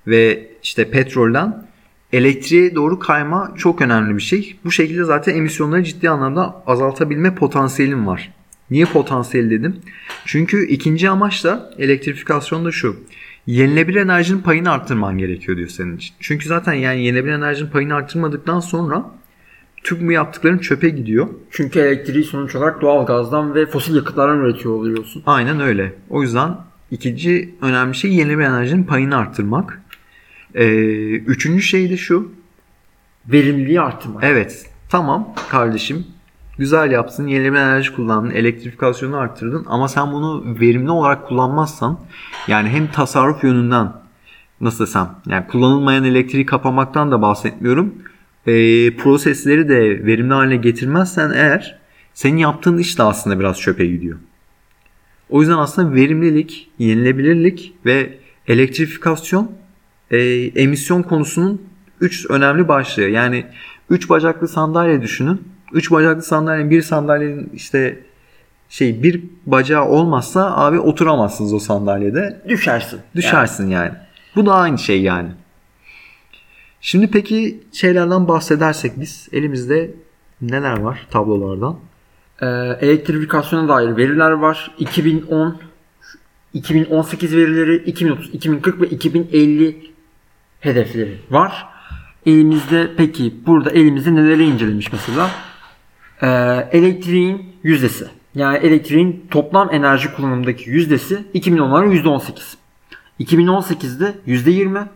[0.07, 1.67] ve işte petrolden
[2.13, 4.57] elektriğe doğru kayma çok önemli bir şey.
[4.65, 8.33] Bu şekilde zaten emisyonları ciddi anlamda azaltabilme potansiyelim var.
[8.71, 9.77] Niye potansiyel dedim?
[10.25, 12.97] Çünkü ikinci amaç da elektrifikasyonda şu.
[13.47, 16.15] Yenilebilir enerjinin payını arttırman gerekiyor diyor senin için.
[16.21, 19.11] Çünkü zaten yani yenilebilir enerjinin payını arttırmadıktan sonra
[19.85, 21.29] tüm bu yaptıkların çöpe gidiyor.
[21.51, 25.23] Çünkü elektriği sonuç olarak doğal gazdan ve fosil yakıtlardan üretiyor oluyorsun.
[25.27, 25.95] Aynen öyle.
[26.11, 26.57] O yüzden
[26.91, 29.83] ikinci önemli şey yenilenebilir enerjinin payını arttırmak.
[30.55, 30.67] Ee,
[31.17, 32.33] üçüncü şey de şu.
[33.27, 34.25] Verimliliği arttırmak.
[34.25, 36.07] Evet tamam kardeşim
[36.59, 41.99] güzel yaptın yenilenebilir enerji kullandın elektrifikasyonu arttırdın ama sen bunu verimli olarak kullanmazsan
[42.49, 43.93] yani hem tasarruf yönünden
[44.61, 47.95] nasıl desem yani kullanılmayan elektriği kapamaktan da bahsetmiyorum.
[48.47, 51.79] Ee, prosesleri de verimli haline getirmezsen eğer
[52.15, 54.19] senin yaptığın iş de aslında biraz çöpe gidiyor.
[55.31, 59.53] O yüzden aslında verimlilik, yenilebilirlik ve elektrifikasyon
[60.11, 61.63] e, emisyon konusunun
[62.01, 63.03] 3 önemli başlığı.
[63.03, 63.47] Yani
[63.91, 65.43] 3 bacaklı sandalye düşünün.
[65.73, 67.99] 3 bacaklı sandalyenin bir sandalyenin işte
[68.69, 72.43] şey bir bacağı olmazsa abi oturamazsınız o sandalyede.
[72.49, 73.01] Düşersin.
[73.15, 73.93] Düşersin yani.
[74.37, 75.29] Bu da aynı şey yani.
[76.81, 79.91] Şimdi peki şeylerden bahsedersek biz elimizde
[80.41, 81.77] neler var tablolardan?
[82.43, 82.47] Ee,
[82.81, 84.71] elektrifikasyona dair veriler var.
[84.79, 85.61] 2010
[86.55, 89.91] 2018 verileri, 2030, 2040 ve 2050
[90.61, 91.67] hedefleri var.
[92.27, 95.31] Elimizde peki burada elimizde neleri incelemiş mesela?
[96.23, 96.29] Ee,
[96.73, 98.07] elektriğin yüzdesi.
[98.35, 102.57] Yani elektriğin toplam enerji kullanımındaki yüzdesi 2010'ların %18.
[103.21, 104.87] 2018'de %20,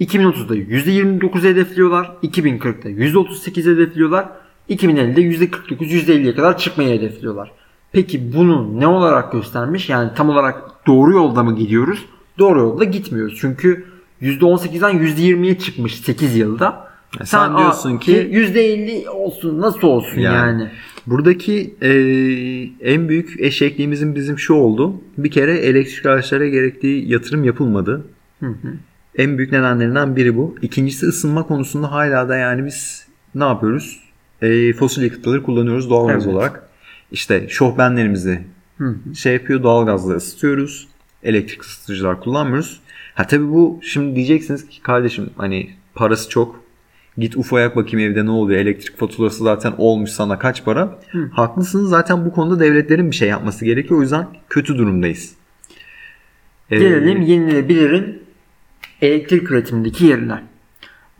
[0.00, 4.28] 2030'da %29 hedefliyorlar, 2040'da %38 hedefliyorlar,
[4.70, 7.52] 2050'de %49, %50'ye kadar çıkmayı hedefliyorlar.
[7.92, 9.88] Peki bunu ne olarak göstermiş?
[9.88, 12.06] Yani tam olarak doğru yolda mı gidiyoruz?
[12.38, 13.38] Doğru yolda gitmiyoruz.
[13.40, 13.86] Çünkü
[14.22, 16.89] %18'den %20'ye çıkmış 8 yılda.
[17.20, 20.36] Ya sen diyorsun ki- %50 olsun nasıl olsun Yani.
[20.36, 20.70] yani.
[21.06, 21.90] Buradaki e,
[22.92, 24.94] en büyük eşekliğimizin bizim şu oldu.
[25.18, 28.04] Bir kere elektrik araçlara gerektiği yatırım yapılmadı.
[28.40, 28.72] Hı hı.
[29.18, 30.54] En büyük nedenlerinden biri bu.
[30.62, 34.00] İkincisi ısınma konusunda hala da yani biz ne yapıyoruz?
[34.42, 36.34] E, fosil yakıtları kullanıyoruz doğalgaz Evet.
[36.34, 36.68] olarak.
[37.12, 38.40] İşte şofbenlerimizi
[38.78, 39.14] Hı hı.
[39.14, 40.88] şey yapıyor doğalgazla ısıtıyoruz.
[41.22, 42.80] Elektrik ısıtıcılar kullanmıyoruz.
[43.14, 46.60] Ha tabii bu şimdi diyeceksiniz ki kardeşim hani parası çok.
[47.18, 48.60] Git ufayak bakayım evde ne oluyor.
[48.60, 50.98] Elektrik faturası zaten olmuş sana kaç para.
[51.10, 51.30] Hı.
[51.32, 53.98] Haklısınız zaten bu konuda devletlerin bir şey yapması gerekiyor.
[53.98, 55.34] O yüzden kötü durumdayız.
[56.70, 58.22] Ee, Gelelim yenilenebilirin
[59.02, 60.42] elektrik üretimindeki yerine.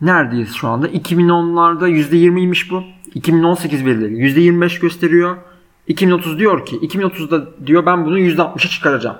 [0.01, 0.87] Neredeyiz şu anda?
[0.87, 2.83] 2010'larda %20'ymiş bu.
[3.13, 5.37] 2018 verileri %25 gösteriyor.
[5.87, 9.17] 2030 diyor ki 2030'da diyor ben bunu %60'a çıkaracağım.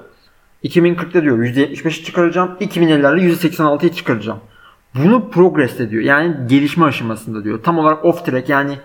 [0.64, 2.58] 2040'da diyor %75'e çıkaracağım.
[2.62, 4.40] 2050'lerde %86'ya çıkaracağım.
[4.96, 6.04] Bunu progress diyor.
[6.04, 7.64] Yani gelişme aşamasında diyor.
[7.64, 8.78] Tam olarak off track yani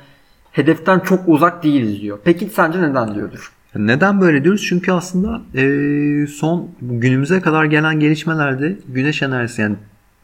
[0.52, 2.18] hedeften çok uzak değiliz diyor.
[2.24, 3.52] Peki sence neden diyordur?
[3.74, 4.64] Neden böyle diyoruz?
[4.68, 9.76] Çünkü aslında eee, son günümüze kadar gelen gelişmelerde güneş enerjisi yani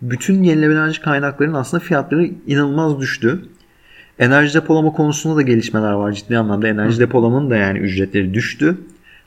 [0.03, 3.43] bütün yenilenebilir enerji kaynaklarının aslında fiyatları inanılmaz düştü.
[4.19, 6.69] Enerji depolama konusunda da gelişmeler var ciddi anlamda.
[6.69, 8.79] Enerji depolamanın da yani ücretleri düştü.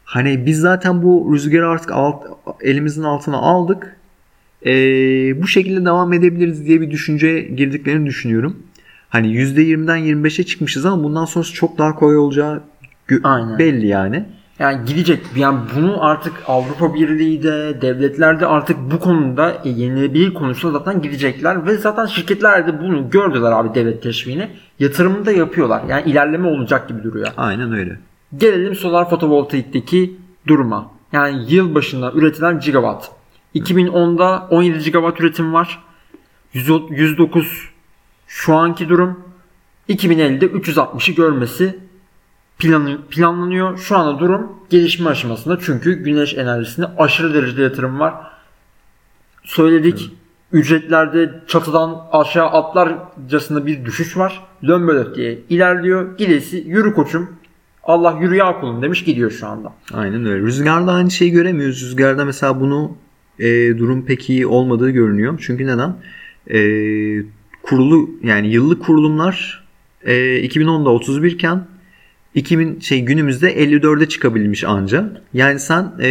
[0.04, 2.24] Hani biz zaten bu rüzgarı artık alt,
[2.62, 3.98] elimizin altına aldık.
[4.66, 8.58] Eee, bu şekilde devam edebiliriz diye bir düşünceye girdiklerini düşünüyorum.
[9.10, 12.64] Hani %20'den 25'e çıkmışız ama bundan sonrası çok daha kolay olacağı
[13.24, 13.60] Aynen.
[13.60, 14.26] belli yani.
[14.60, 15.20] Yani gidecek.
[15.36, 21.02] Yani bunu artık Avrupa Birliği de devletler de artık bu konuda e, yenilebilir konusunda zaten
[21.02, 24.50] gidecekler ve zaten şirketler de bunu gördüler abi devlet teşviğini.
[24.80, 25.84] Yatırımını da yapıyorlar.
[25.90, 27.28] Yani ilerleme olacak gibi duruyor.
[27.38, 28.00] Aynen öyle.
[28.38, 30.92] Gelelim solar fotovoltaikteki duruma.
[31.12, 33.12] Yani yıl başında üretilen gigawatt.
[33.56, 35.84] 2010'da 17 gigawatt üretim var.
[36.54, 37.70] 100 109
[38.28, 39.20] şu anki durum.
[39.90, 41.80] 2050'de 360'ı görmesi
[42.60, 43.78] planı- planlanıyor.
[43.78, 48.14] Şu anda durum gelişme aşamasında çünkü güneş enerjisine aşırı derecede yatırım var.
[49.44, 50.12] söyledik.
[50.52, 54.44] Ücretlerde çatıdan aşağı atlarcasına bir düşüş var.
[54.64, 56.18] Lömbölöt diye ilerliyor.
[56.18, 57.30] Gidesi yürü koçum.
[57.84, 59.74] Allah yürü ya kulum demiş gidiyor şu anda.
[59.94, 60.46] Aynen öyle.
[60.46, 61.82] Rüzgarda aynı şeyi göremiyoruz.
[61.82, 62.98] Rüzgarda mesela bunu
[63.40, 65.44] e, durum pek iyi olmadığı görünüyor.
[65.46, 65.96] Çünkü neden?
[66.50, 66.60] E,
[67.64, 69.64] kurulu yani yıllık kurulumlar
[70.04, 70.14] e,
[70.48, 71.68] 2010'da 31 iken
[72.36, 75.22] 2000 şey günümüzde 54'e çıkabilmiş anca.
[75.34, 76.10] Yani sen e,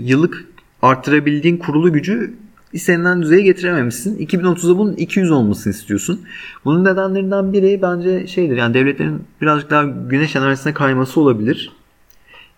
[0.00, 0.44] yıllık
[0.82, 2.34] arttırabildiğin kurulu gücü
[2.72, 4.26] istenilen düzeye getirememişsin.
[4.26, 6.20] 2030'da bunun 200 olmasını istiyorsun.
[6.64, 8.56] Bunun nedenlerinden biri bence şeydir.
[8.56, 11.70] Yani devletlerin birazcık daha güneş enerjisine kayması olabilir.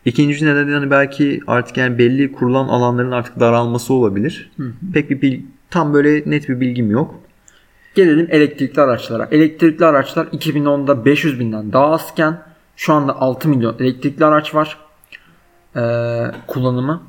[0.05, 4.51] İkinci nedeni hani belki artık yani belli kurulan alanların artık daralması olabilir.
[4.57, 4.73] Hı hı.
[4.95, 5.41] Pek bir bil-
[5.71, 7.15] tam böyle net bir bilgim yok.
[7.95, 9.29] Gelelim elektrikli araçlara.
[9.31, 12.43] Elektrikli araçlar 2010'da 500 binden daha azken
[12.77, 14.77] şu anda 6 milyon elektrikli araç var
[15.77, 15.81] ee,
[16.47, 17.03] kullanımı.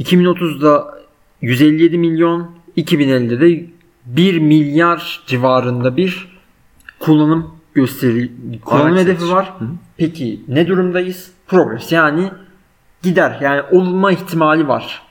[0.00, 0.98] 2030'da
[1.42, 3.64] 157 milyon, 2050'de de
[4.06, 6.38] 1 milyar civarında bir
[6.98, 8.30] kullanım gösteri
[8.64, 9.34] kullanım Araç hedefi satışı.
[9.34, 9.52] var.
[9.58, 9.64] Hı.
[9.96, 11.30] Peki ne durumdayız?
[11.48, 12.30] Progress yani
[13.02, 15.02] gider yani olma ihtimali var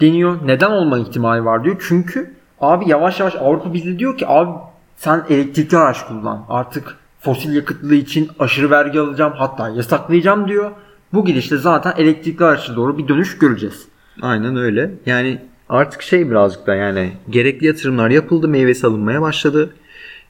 [0.00, 0.38] deniyor.
[0.44, 1.84] Neden olma ihtimali var diyor.
[1.88, 4.50] Çünkü abi yavaş yavaş Avrupa bize diyor ki abi
[4.96, 6.46] sen elektrikli araç kullan.
[6.48, 10.70] Artık fosil yakıtlı için aşırı vergi alacağım hatta yasaklayacağım diyor.
[11.12, 13.88] Bu gidişle zaten elektrikli araçlara doğru bir dönüş göreceğiz.
[14.22, 14.90] Aynen öyle.
[15.06, 15.38] Yani
[15.68, 19.70] artık şey birazcık da yani gerekli yatırımlar yapıldı, meyvesi alınmaya başladı.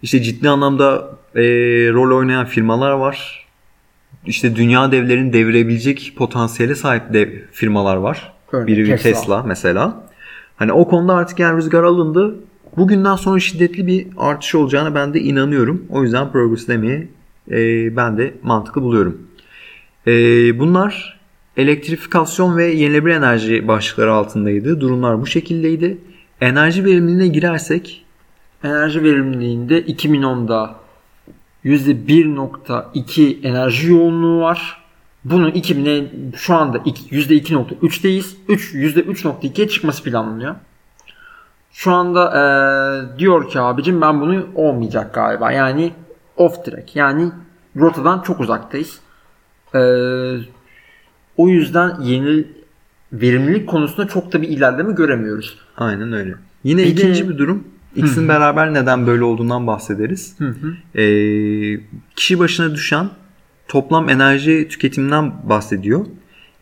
[0.03, 1.43] İşte ciddi anlamda e,
[1.93, 3.46] rol oynayan firmalar var.
[4.27, 8.33] İşte dünya devlerini devirebilecek potansiyele sahip dev firmalar var.
[8.53, 9.11] Örneğin Biri Tesla.
[9.11, 9.43] Tesla.
[9.43, 10.07] mesela.
[10.57, 12.37] Hani o konuda artık yani rüzgar alındı.
[12.77, 15.87] Bugünden sonra şiddetli bir artış olacağına ben de inanıyorum.
[15.91, 17.09] O yüzden progress demeyi
[17.51, 17.57] e,
[17.97, 19.19] ben de mantıklı buluyorum.
[20.07, 20.13] E,
[20.59, 21.21] bunlar
[21.57, 24.81] elektrifikasyon ve yenilenebilir enerji başlıkları altındaydı.
[24.81, 25.99] Durumlar bu şekildeydi.
[26.41, 28.07] Enerji verimliliğine girersek
[28.65, 30.75] Enerji verimliliğinde 2010'da
[31.67, 34.83] %1.2 enerji yoğunluğu var.
[35.25, 38.37] Bunun 2000'e şu anda iki- %2.3'teyiz.
[38.49, 40.55] 3 %3.2'ye çıkması planlanıyor.
[41.73, 45.53] Şu anda eee, diyor ki abicim ben bunu olmayacak galiba.
[45.53, 45.93] Yani
[46.37, 46.97] off track.
[46.97, 47.31] Yani
[47.77, 49.01] rotadan çok uzaktayız.
[49.75, 50.39] Eee,
[51.37, 52.45] o yüzden yeni
[53.13, 55.59] verimlilik konusunda çok da bir ilerleme göremiyoruz.
[55.77, 56.35] aynen öyle.
[56.65, 57.65] Yine Bir de- ikinci bir durum.
[57.97, 60.35] İkisinin beraber neden böyle olduğundan bahsederiz.
[60.39, 61.01] Hı hı.
[61.01, 61.81] Ee,
[62.17, 63.11] kişi başına düşen
[63.69, 66.07] toplam enerji tüketiminden bahsediyor.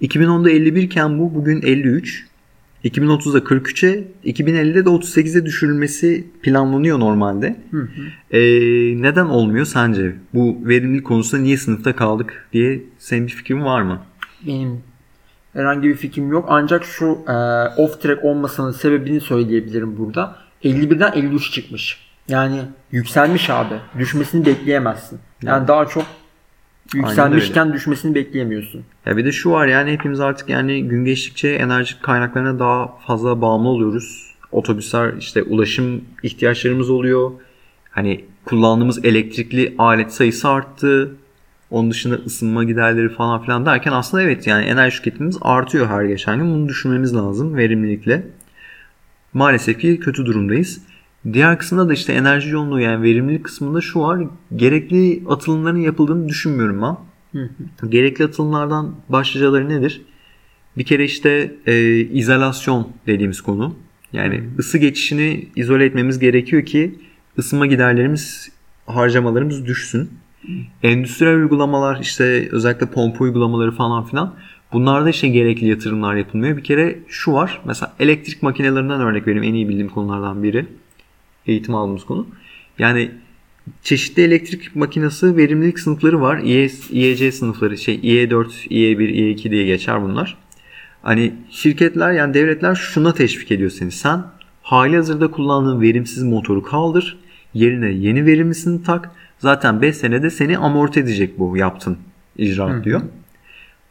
[0.03, 2.27] 2010'da 51 iken bu bugün 53.
[2.85, 7.57] 2030'da 43'e, 2050'de de 38'e düşürülmesi planlanıyor normalde.
[7.71, 8.37] Hı hı.
[8.37, 8.41] Ee,
[9.03, 10.17] neden olmuyor sence?
[10.35, 14.03] Bu verimlilik konusunda niye sınıfta kaldık diye senin bir fikrin var mı?
[14.47, 14.81] Benim
[15.53, 16.47] herhangi bir fikrim yok.
[16.49, 17.33] Ancak şu e,
[17.77, 20.44] off track olmasının sebebini söyleyebilirim burada.
[20.65, 21.99] 51'den 53 çıkmış.
[22.29, 22.61] Yani
[22.93, 23.75] yükselmiş abi.
[23.99, 25.19] Düşmesini bekleyemezsin.
[25.43, 25.69] Yani Evet.
[25.69, 26.05] daha çok
[26.95, 28.83] yükselmişken düşmesini bekleyemiyorsun.
[29.07, 33.41] Ya bir de şu var yani hepimiz artık yani gün geçtikçe enerji kaynaklarına daha fazla
[33.41, 34.35] bağımlı oluyoruz.
[34.53, 37.31] Otobüsler işte ulaşım ihtiyaçlarımız oluyor.
[37.91, 41.17] Hani kullandığımız elektrikli alet sayısı arttı.
[41.71, 46.39] Onun dışında ısınma giderleri falan filan derken aslında evet yani enerji tüketimimiz artıyor her geçen
[46.39, 46.55] gün.
[46.55, 48.27] Bunu düşünmemiz lazım verimlilikle.
[49.35, 50.81] Maalesef ki kötü durumdayız.
[51.33, 54.21] Diğer kısımda da işte enerji yoğunluğu yani verimlilik kısmında şu var.
[54.57, 56.97] Gerekli atılımların yapıldığını düşünmüyorum ben.
[57.41, 57.87] Hı hı.
[57.91, 60.03] Gerekli atılımlardan başlıcaları nedir?
[60.79, 63.77] Bir kere işte e, izolasyon dediğimiz konu.
[64.13, 66.95] Yani ısı geçişini izole etmemiz gerekiyor ki
[67.39, 68.53] ısınma giderlerimiz,
[68.87, 70.11] harcamalarımız düşsün.
[70.83, 74.35] Endüstriyel uygulamalar işte özellikle pompa uygulamaları falan filan
[74.75, 76.57] bunlarda işte gerekli yatırımlar yapılmıyor.
[76.57, 77.61] Bir kere şu var.
[77.65, 79.45] Mesela elektrik makinelerinden örnek vereyim.
[79.45, 80.67] En iyi bildiğim konulardan biri.
[81.47, 82.27] Eğitim aldığımız konu.
[82.79, 83.11] Yani
[83.83, 86.39] çeşitli elektrik makinesi verimlilik sınıfları var.
[86.39, 90.37] IE, IEC sınıfları şey IE4, IE1, IE2 diye geçer bunlar.
[91.03, 93.91] Hani şirketler yani devletler şuna teşvik ediyor seni.
[93.91, 94.25] Sen
[94.63, 97.19] hali hazırda kullandığın verimsiz motoru kaldır.
[97.55, 99.11] Yerine yeni verimlisini tak.
[99.39, 101.99] Zaten 5 senede seni amorti edecek bu yaptın
[102.39, 103.01] icraat diyor.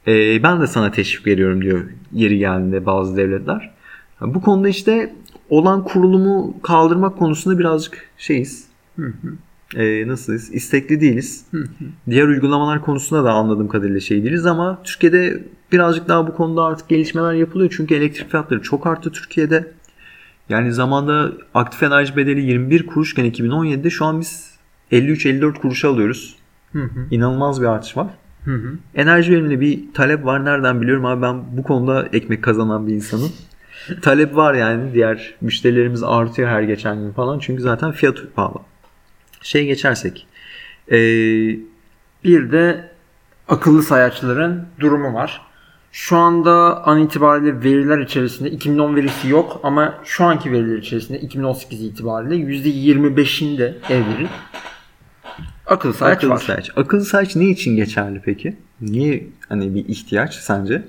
[0.07, 1.81] Ee, ben de sana teşvik veriyorum diyor
[2.11, 3.71] yeri geldiğinde bazı devletler.
[4.21, 5.13] Bu konuda işte
[5.49, 8.67] olan kurulumu kaldırmak konusunda birazcık şeyiz.
[9.75, 10.53] Ee, nasılız?
[10.53, 11.45] İstekli değiliz.
[12.09, 16.89] Diğer uygulamalar konusunda da anladığım kadarıyla şey değiliz ama Türkiye'de birazcık daha bu konuda artık
[16.89, 17.73] gelişmeler yapılıyor.
[17.77, 19.71] Çünkü elektrik fiyatları çok arttı Türkiye'de.
[20.49, 24.51] Yani zamanda aktif enerji bedeli 21 kuruşken 2017'de şu an biz
[24.91, 26.35] 53-54 kuruşa alıyoruz.
[26.71, 27.07] Hı hı.
[27.11, 28.07] İnanılmaz bir artış var.
[28.45, 28.73] Hı hı.
[28.95, 30.45] Enerji verimine bir talep var.
[30.45, 33.31] Nereden biliyorum abi ben bu konuda ekmek kazanan bir insanım.
[34.01, 34.93] talep var yani.
[34.93, 37.39] Diğer müşterilerimiz artıyor her geçen gün falan.
[37.39, 38.59] Çünkü zaten fiyat pahalı.
[39.41, 40.27] Şey geçersek.
[40.91, 40.95] Ee,
[42.23, 42.89] Bir de
[43.47, 45.41] akıllı sayaçların durumu var.
[45.91, 51.81] Şu anda an itibariyle veriler içerisinde 2010 verisi yok ama şu anki veriler içerisinde 2018
[51.83, 54.27] itibariyle %25'inde evlerin
[55.67, 56.37] akıllı sayaç akıllı var.
[56.37, 56.71] sayaç.
[56.75, 58.55] Akıllı sayaç ne için geçerli peki?
[58.81, 60.81] Niye hani bir ihtiyaç sence?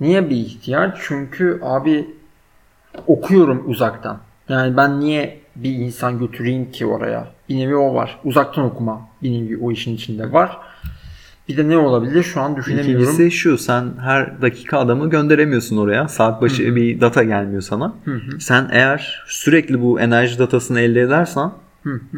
[0.00, 0.98] Niye bir ihtiyaç?
[1.02, 2.06] Çünkü abi
[3.06, 4.18] okuyorum uzaktan.
[4.48, 7.28] Yani ben niye bir insan götüreyim ki oraya?
[7.48, 8.18] Bir nevi o var.
[8.24, 10.58] Uzaktan okuma bir nevi o işin içinde var.
[11.48, 13.02] Bir de ne olabilir şu an düşünemiyorum.
[13.02, 16.08] İkincisi şu sen her dakika adamı gönderemiyorsun oraya.
[16.08, 17.94] Saat başı bir data gelmiyor sana.
[18.38, 21.50] Sen eğer sürekli bu enerji datasını elde edersen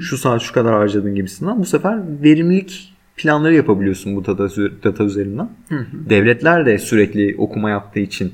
[0.00, 4.48] şu saat şu kadar harcadın gibisinden bu sefer verimlilik planları yapabiliyorsun bu data,
[4.84, 5.48] data üzerinden.
[5.92, 8.32] Devletler de sürekli okuma yaptığı için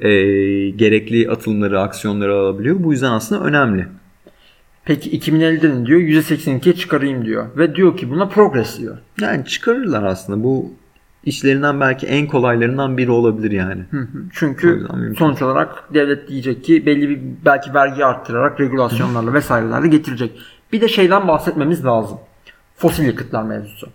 [0.00, 0.10] e,
[0.70, 2.76] gerekli atılımları, aksiyonları alabiliyor.
[2.78, 3.86] Bu yüzden aslında önemli.
[4.84, 7.46] Peki 2050'den diyor %82'ye çıkarayım diyor.
[7.56, 8.98] Ve diyor ki buna progress diyor.
[9.20, 10.44] Yani çıkarırlar aslında.
[10.44, 10.72] Bu
[11.24, 13.82] işlerinden belki en kolaylarından biri olabilir yani.
[13.90, 14.22] Hı hı.
[14.32, 14.86] Çünkü
[15.18, 20.40] sonuç olarak devlet diyecek ki belli bir belki vergi arttırarak regülasyonlarla vesairelerle getirecek.
[20.74, 22.18] Bir de şeyden bahsetmemiz lazım.
[22.76, 23.88] Fosil yakıtlar mevzusu.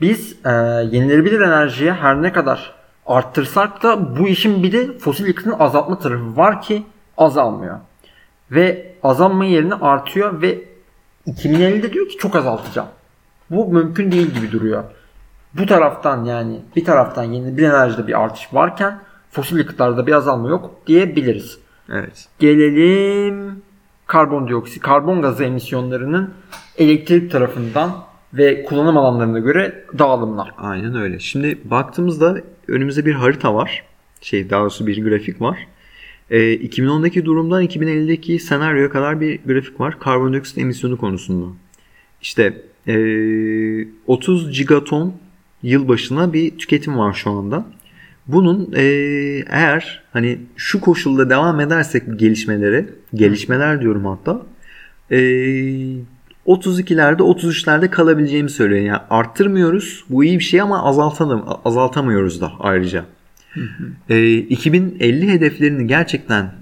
[0.00, 0.50] Biz e,
[0.92, 2.74] yenilenebilir enerjiye her ne kadar
[3.06, 6.82] arttırsak da bu işin bir de fosil yakıtın azaltma tarafı var ki
[7.18, 7.78] azalmıyor.
[8.50, 10.58] Ve azalma yerine artıyor ve
[11.26, 12.88] 2050'de diyor ki çok azaltacağım.
[13.50, 14.84] Bu mümkün değil gibi duruyor.
[15.54, 18.98] Bu taraftan yani bir taraftan yenilenebilir enerjide bir artış varken
[19.30, 21.58] fosil yakıtlarda bir azalma yok diyebiliriz.
[21.92, 22.28] Evet.
[22.38, 23.65] Gelelim
[24.06, 26.34] karbondioksit, karbon gazı emisyonlarının
[26.78, 28.04] elektrik tarafından
[28.34, 30.50] ve kullanım alanlarına göre dağılımlar.
[30.58, 31.20] Aynen öyle.
[31.20, 33.84] Şimdi baktığımızda önümüzde bir harita var.
[34.20, 35.66] Şey daha doğrusu bir grafik var.
[36.30, 39.98] Ee, 2010'daki durumdan 2050'deki senaryoya kadar bir grafik var.
[39.98, 41.46] Karbondioksit emisyonu konusunda.
[42.22, 45.14] İşte ee, 30 gigaton
[45.62, 47.66] yıl başına bir tüketim var şu anda.
[48.28, 48.82] Bunun ee,
[49.50, 54.42] eğer hani şu koşulda devam edersek bu gelişmelere, gelişmeler diyorum hatta
[55.10, 55.16] ee,
[56.46, 58.80] 32'lerde 33'lerde kalabileceğimi söylüyor.
[58.80, 60.04] Yani arttırmıyoruz.
[60.08, 63.04] Bu iyi bir şey ama azaltalım, azaltamıyoruz da ayrıca.
[64.08, 66.52] Ee, 2050 hedeflerini gerçekten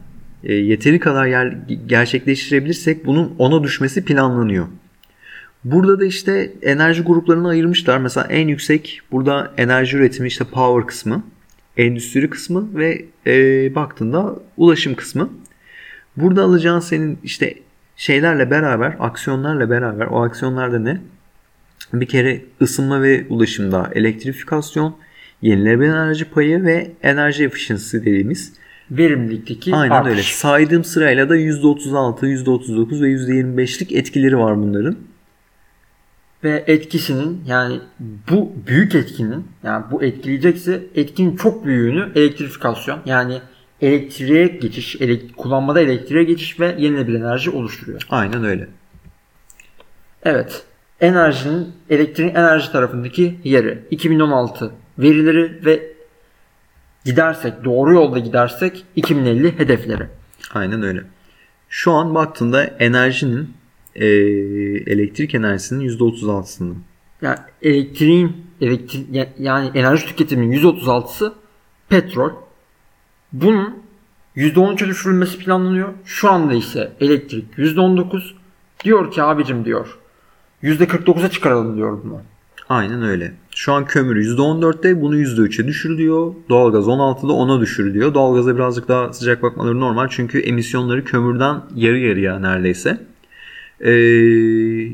[0.44, 1.56] e, yeteri kadar yer,
[1.86, 4.66] gerçekleştirebilirsek bunun ona düşmesi planlanıyor.
[5.64, 7.98] Burada da işte enerji gruplarını ayırmışlar.
[7.98, 11.24] Mesela en yüksek burada enerji üretimi işte power kısmı,
[11.76, 15.30] endüstri kısmı ve e, baktığında ulaşım kısmı.
[16.16, 17.54] Burada alacağın senin işte
[17.96, 21.00] şeylerle beraber, aksiyonlarla beraber o aksiyonlarda ne?
[21.92, 24.96] Bir kere ısınma ve ulaşımda elektrifikasyon,
[25.42, 28.52] yenilenebilir enerji payı ve enerji efficiency dediğimiz
[28.90, 30.10] Verimlilikteki Aynen artış.
[30.10, 30.22] öyle.
[30.22, 34.96] Saydığım sırayla da %36, %39 ve %25'lik etkileri var bunların.
[36.44, 37.80] Ve etkisinin yani
[38.30, 43.40] bu büyük etkinin yani bu etkileyecekse etkinin çok büyüğünü elektrifikasyon yani
[43.80, 48.02] elektriğe geçiş, elek- kullanmada elektriğe geçiş ve yenilenebilir enerji oluşturuyor.
[48.10, 48.68] Aynen öyle.
[50.24, 50.62] Evet.
[51.00, 53.84] Enerjinin, elektriğin enerji tarafındaki yeri.
[53.90, 55.92] 2016 verileri ve
[57.04, 60.06] gidersek, doğru yolda gidersek 2050 hedefleri.
[60.54, 61.02] Aynen öyle.
[61.68, 63.54] Şu an baktığında enerjinin
[63.94, 64.06] e,
[64.92, 66.74] elektrik enerjisinin %36'sını
[67.22, 71.32] Yani elektriğin, elektri yani enerji tüketiminin %36'sı
[71.88, 72.30] petrol.
[73.32, 73.74] Bunun
[74.36, 75.88] %13'e düşürülmesi planlanıyor.
[76.04, 78.22] Şu anda ise elektrik %19.
[78.84, 79.98] Diyor ki abicim diyor.
[80.62, 82.20] %49'a çıkaralım diyor bunu.
[82.68, 83.32] Aynen öyle.
[83.54, 86.34] Şu an kömür %14'te bunu %3'e düşürülüyor.
[86.48, 88.14] Doğalgaz 16'da 10'a düşürülüyor.
[88.14, 90.08] Doğalgaza birazcık daha sıcak bakmaları normal.
[90.10, 93.13] Çünkü emisyonları kömürden yarı yarıya neredeyse.
[93.80, 94.88] Ee,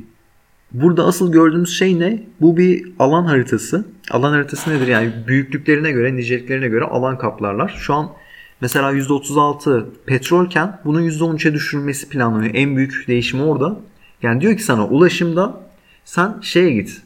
[0.73, 2.23] burada asıl gördüğümüz şey ne?
[2.41, 3.85] Bu bir alan haritası.
[4.11, 4.87] Alan haritası nedir?
[4.87, 7.77] Yani büyüklüklerine göre, niceliklerine göre alan kaplarlar.
[7.79, 8.13] Şu an
[8.61, 12.55] mesela %36 petrolken bunun %13'e düşürülmesi planlanıyor.
[12.55, 13.81] En büyük değişim orada.
[14.23, 15.61] Yani diyor ki sana ulaşımda
[16.05, 17.03] sen şeye git.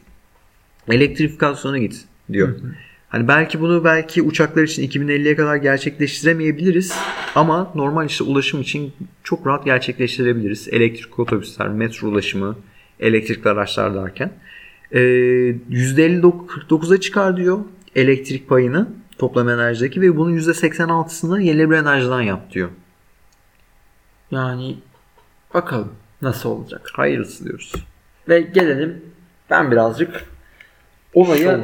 [0.89, 2.55] Elektrifikasyona git diyor.
[3.15, 6.93] Hani belki bunu belki uçaklar için 2050'ye kadar gerçekleştiremeyebiliriz
[7.35, 8.93] ama normal işte ulaşım için
[9.23, 10.67] çok rahat gerçekleştirebiliriz.
[10.67, 12.57] Elektrikli otobüsler, metro ulaşımı,
[12.99, 14.31] elektrikli araçlar derken.
[14.91, 17.59] Ee, %49'a çıkar diyor
[17.95, 22.69] elektrik payını toplam enerjideki ve bunun %86'sını yenilenebilir enerjiden yap diyor.
[24.31, 24.77] Yani
[25.53, 26.91] bakalım nasıl olacak.
[26.93, 27.73] Hayırlısı diyoruz.
[28.29, 29.01] Ve gelelim
[29.49, 30.34] ben birazcık
[31.15, 31.59] olaya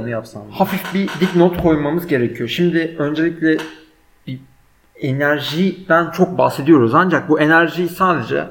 [0.52, 2.50] hafif bir dipnot koymamız gerekiyor.
[2.50, 3.58] Şimdi öncelikle
[4.28, 4.40] bir
[5.02, 6.96] enerjiden çok bahsediyoruz.
[6.96, 8.46] Ancak bu enerjiyi sadece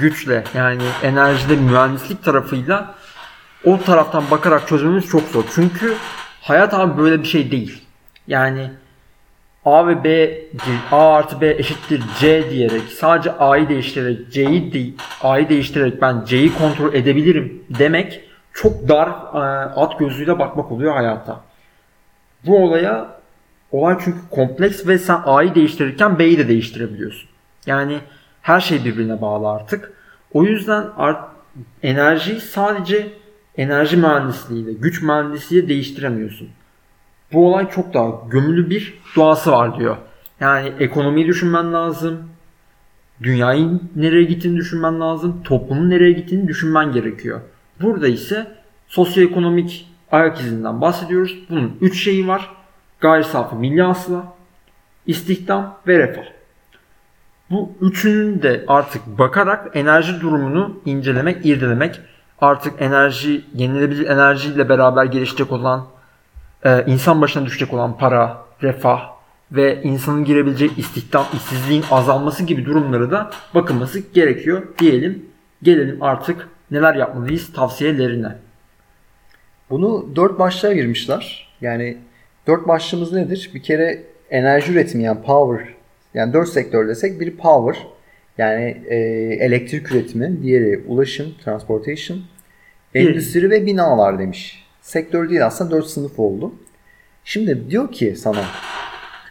[0.00, 2.94] güçle yani enerjide mühendislik tarafıyla
[3.64, 5.44] o taraftan bakarak çözmemiz çok zor.
[5.54, 5.94] Çünkü
[6.40, 7.82] hayat abi böyle bir şey değil.
[8.28, 8.70] Yani
[9.64, 10.38] A ve B
[10.92, 16.54] A artı B eşittir C diyerek sadece A'yı değiştirerek C'yi de, A'yı değiştirerek ben C'yi
[16.54, 18.20] kontrol edebilirim demek
[18.56, 19.38] çok dar e,
[19.74, 21.40] at gözüyle bakmak oluyor hayata.
[22.46, 23.16] Bu olaya
[23.72, 27.30] olay çünkü kompleks ve sen A'yı değiştirirken B'yi de değiştirebiliyorsun.
[27.66, 27.98] Yani
[28.42, 29.92] her şey birbirine bağlı artık.
[30.32, 31.30] O yüzden art,
[31.82, 33.12] enerjiyi sadece
[33.56, 36.48] enerji mühendisliğiyle, güç mühendisliğiyle değiştiremiyorsun.
[37.32, 39.96] Bu olay çok daha gömülü bir doğası var diyor.
[40.40, 42.28] Yani ekonomiyi düşünmen lazım.
[43.22, 45.42] Dünyayı nereye gittiğini düşünmen lazım.
[45.44, 47.40] Toplumun nereye gittiğini düşünmen gerekiyor.
[47.80, 48.46] Burada ise
[48.88, 51.36] sosyoekonomik ayak izinden bahsediyoruz.
[51.50, 52.50] Bunun üç şeyi var.
[53.00, 54.34] Gayri safi milli hasıla,
[55.06, 56.24] istihdam ve refah.
[57.50, 62.00] Bu üçünün de artık bakarak enerji durumunu incelemek, irdelemek,
[62.40, 65.86] artık enerji, yenilebilir enerjiyle beraber gelişecek olan,
[66.64, 69.10] e, insan başına düşecek olan para, refah
[69.52, 75.24] ve insanın girebileceği istihdam, işsizliğin azalması gibi durumları da bakılması gerekiyor diyelim.
[75.62, 78.32] Gelelim artık neler yapmalıyız tavsiyelerine.
[79.70, 81.48] Bunu dört başlığa girmişler.
[81.60, 81.96] Yani
[82.46, 83.50] dört başlığımız nedir?
[83.54, 85.68] Bir kere enerji üretimi yani power.
[86.14, 87.86] Yani dört sektör desek biri power.
[88.38, 88.96] Yani e,
[89.40, 92.20] elektrik üretimi, diğeri ulaşım, transportation,
[92.94, 94.66] endüstri ve binalar demiş.
[94.82, 96.54] Sektör değil aslında dört sınıf oldu.
[97.24, 98.44] Şimdi diyor ki sana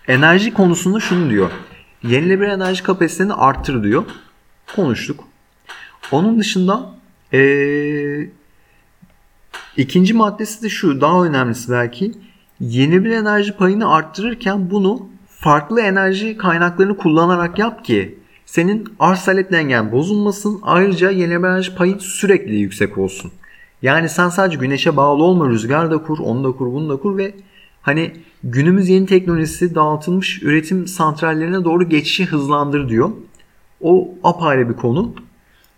[0.08, 1.52] enerji konusunda şunu diyor.
[2.04, 4.04] Yenilenebilir enerji kapasiteni arttır diyor.
[4.76, 5.24] Konuştuk.
[6.12, 6.95] Onun dışında
[7.34, 8.30] ee,
[9.78, 12.12] ikinci maddesi de şu daha önemlisi belki.
[12.60, 19.92] Yenilenebilir enerji payını arttırırken bunu farklı enerji kaynaklarını kullanarak yap ki senin arz talep dengen
[19.92, 20.60] bozulmasın.
[20.64, 23.32] Ayrıca yenilenebilir enerji payın sürekli yüksek olsun.
[23.82, 27.18] Yani sen sadece güneşe bağlı olma rüzgar da kur, onu da kur, bunu da kur
[27.18, 27.34] ve
[27.82, 28.12] hani
[28.44, 33.12] günümüz yeni teknolojisi dağıtılmış üretim santrallerine doğru geçişi hızlandır diyor.
[33.82, 35.14] O apayrı bir konu.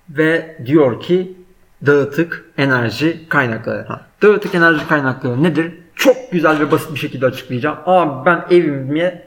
[0.10, 1.36] Ve diyor ki
[1.86, 3.86] dağıtık enerji kaynakları.
[3.88, 4.01] Ha.
[4.21, 5.71] Dağıtık enerji kaynakları nedir?
[5.95, 7.78] Çok güzel ve basit bir şekilde açıklayacağım.
[7.86, 9.23] Abi ben evime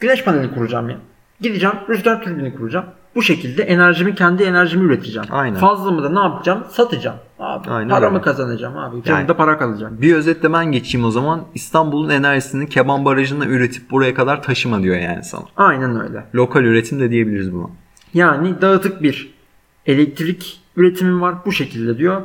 [0.00, 0.96] güneş paneli kuracağım ya.
[1.40, 2.86] Gideceğim rüzgar türbini kuracağım.
[3.14, 5.28] Bu şekilde enerjimi kendi enerjimi üreteceğim.
[5.30, 5.56] Aynen.
[5.56, 6.64] Fazlamı da ne yapacağım?
[6.70, 7.16] Satacağım.
[7.38, 8.24] Abi Aynen paramı öyle.
[8.24, 9.02] kazanacağım abi.
[9.02, 10.00] Canımda para kalacak.
[10.02, 11.44] Bir özetlemen geçeyim o zaman.
[11.54, 15.42] İstanbul'un enerjisini Keban Barajı'nda üretip buraya kadar taşıma diyor yani sana.
[15.56, 16.24] Aynen öyle.
[16.34, 17.66] Lokal üretim de diyebiliriz buna.
[18.14, 19.34] Yani dağıtık bir
[19.86, 22.22] elektrik üretimi var bu şekilde diyor.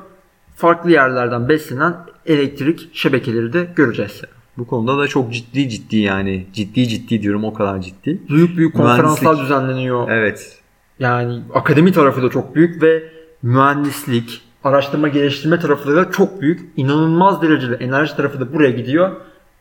[0.56, 1.96] Farklı yerlerden beslenen
[2.26, 4.22] elektrik şebekeleri de göreceğiz.
[4.58, 8.22] Bu konuda da çok ciddi ciddi yani ciddi ciddi diyorum o kadar ciddi.
[8.30, 10.10] Büyük büyük konferanslar düzenleniyor.
[10.10, 10.58] Evet.
[11.00, 13.04] Yani akademi tarafı da çok büyük ve
[13.42, 16.62] mühendislik, araştırma geliştirme tarafı da çok büyük.
[16.78, 19.12] İnanılmaz derecede enerji tarafı da buraya gidiyor.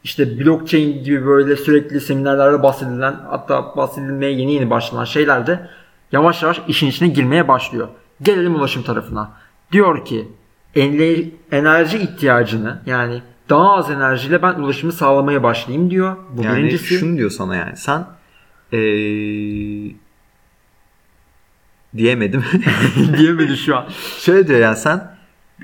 [0.04, 5.68] İşte blockchain gibi böyle sürekli seminerlerde bahsedilen hatta bahsedilmeye yeni yeni başlanan şeyler de
[6.12, 7.88] yavaş yavaş işin içine girmeye başlıyor.
[8.22, 9.32] Gelelim ulaşım tarafına.
[9.72, 10.28] Diyor ki
[11.52, 16.16] enerji ihtiyacını yani daha az enerjiyle ben ulaşımı sağlamaya başlayayım diyor.
[16.32, 16.94] Bu Yani birincisi.
[16.98, 18.06] şunu diyor sana yani sen
[18.72, 18.78] ee,
[21.96, 22.44] diyemedim.
[23.18, 23.86] diyemedi şu an.
[24.18, 25.16] Şöyle diyor yani sen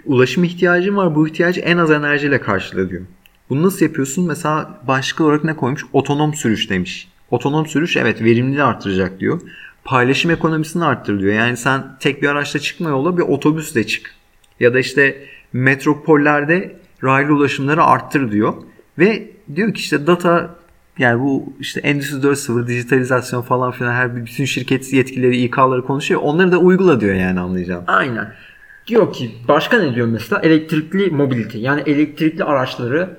[0.04, 3.02] ulaşım ihtiyacın var bu ihtiyacı en az enerjiyle karşıla diyor.
[3.50, 4.26] Bunu nasıl yapıyorsun?
[4.26, 5.84] Mesela başlık olarak ne koymuş?
[5.92, 7.08] Otonom sürüş demiş.
[7.30, 9.40] Otonom sürüş evet verimliliği arttıracak diyor.
[9.84, 11.34] Paylaşım ekonomisini arttır diyor.
[11.34, 14.14] Yani sen tek bir araçla çıkma yola bir otobüsle çık.
[14.60, 18.54] Ya da işte metropollerde raylı ulaşımları arttır diyor.
[18.98, 20.54] Ve diyor ki işte data
[20.98, 26.20] yani bu işte Endüstri 4.0 dijitalizasyon falan filan her bütün şirket yetkilileri İK'ları konuşuyor.
[26.24, 27.84] Onları da uygula diyor yani anlayacağım.
[27.86, 28.32] Aynen.
[28.86, 30.40] Diyor ki başka ne diyor mesela?
[30.40, 31.58] Elektrikli mobility.
[31.58, 33.16] Yani elektrikli araçları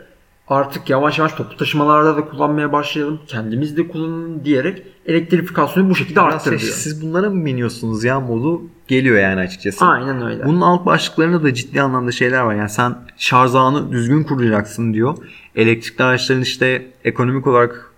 [0.48, 3.20] artık yavaş yavaş toplu taşımalarda da kullanmaya başlayalım.
[3.28, 6.72] Kendimiz de kullanalım diyerek elektrifikasyonu bu şekilde Biraz şey, diyor.
[6.72, 9.86] siz bunlara mı biniyorsunuz ya modu geliyor yani açıkçası.
[9.86, 10.46] Aynen öyle.
[10.46, 12.56] Bunun alt başlıklarında da ciddi anlamda şeyler var.
[12.56, 15.18] Yani sen şarj ağını düzgün kuracaksın diyor.
[15.56, 17.92] Elektrikli araçların işte ekonomik olarak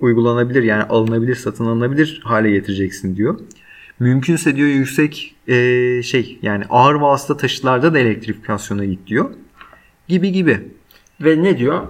[0.00, 3.38] uygulanabilir yani alınabilir, satın alınabilir hale getireceksin diyor.
[4.00, 9.30] Mümkünse diyor yüksek eee, şey yani ağır vasıta taşıtlarda da elektrifikasyona git diyor.
[10.08, 10.68] Gibi gibi.
[11.20, 11.82] Ve ne diyor?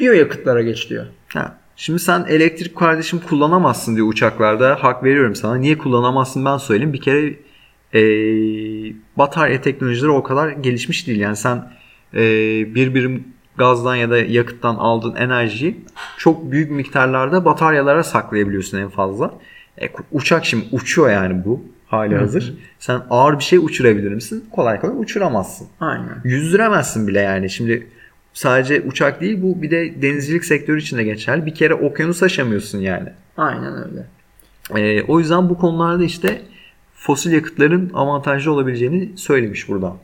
[0.00, 1.06] Biyoyakıtlara geç diyor.
[1.28, 1.56] Ha.
[1.76, 4.76] Şimdi sen elektrik kardeşim kullanamazsın diyor uçaklarda.
[4.84, 5.54] Hak veriyorum sana.
[5.54, 6.92] Niye kullanamazsın ben söyleyeyim.
[6.92, 7.34] Bir kere
[7.94, 11.20] eee batarya teknolojileri o kadar gelişmiş değil.
[11.20, 11.56] Yani sen
[12.14, 12.20] eee,
[12.74, 13.24] bir birim
[13.56, 15.80] gazdan ya da yakıttan aldığın enerjiyi
[16.18, 19.34] çok büyük miktarlarda bataryalara saklayabiliyorsun en fazla.
[19.82, 22.54] E, uçak şimdi uçuyor yani bu hali hazır.
[22.78, 24.44] Sen ağır bir şey uçurabilir misin?
[24.52, 25.66] Kolay kolay uçuramazsın.
[25.80, 26.20] Aynen.
[26.24, 27.50] Yüzdüremezsin bile yani.
[27.50, 27.86] Şimdi
[28.32, 31.46] sadece uçak değil bu bir de denizcilik sektörü için de geçerli.
[31.46, 33.08] Bir kere okyanus aşamıyorsun yani.
[33.36, 34.06] Aynen öyle.
[34.76, 36.42] E, o yüzden bu konularda işte
[36.94, 39.96] fosil yakıtların avantajlı olabileceğini söylemiş burada.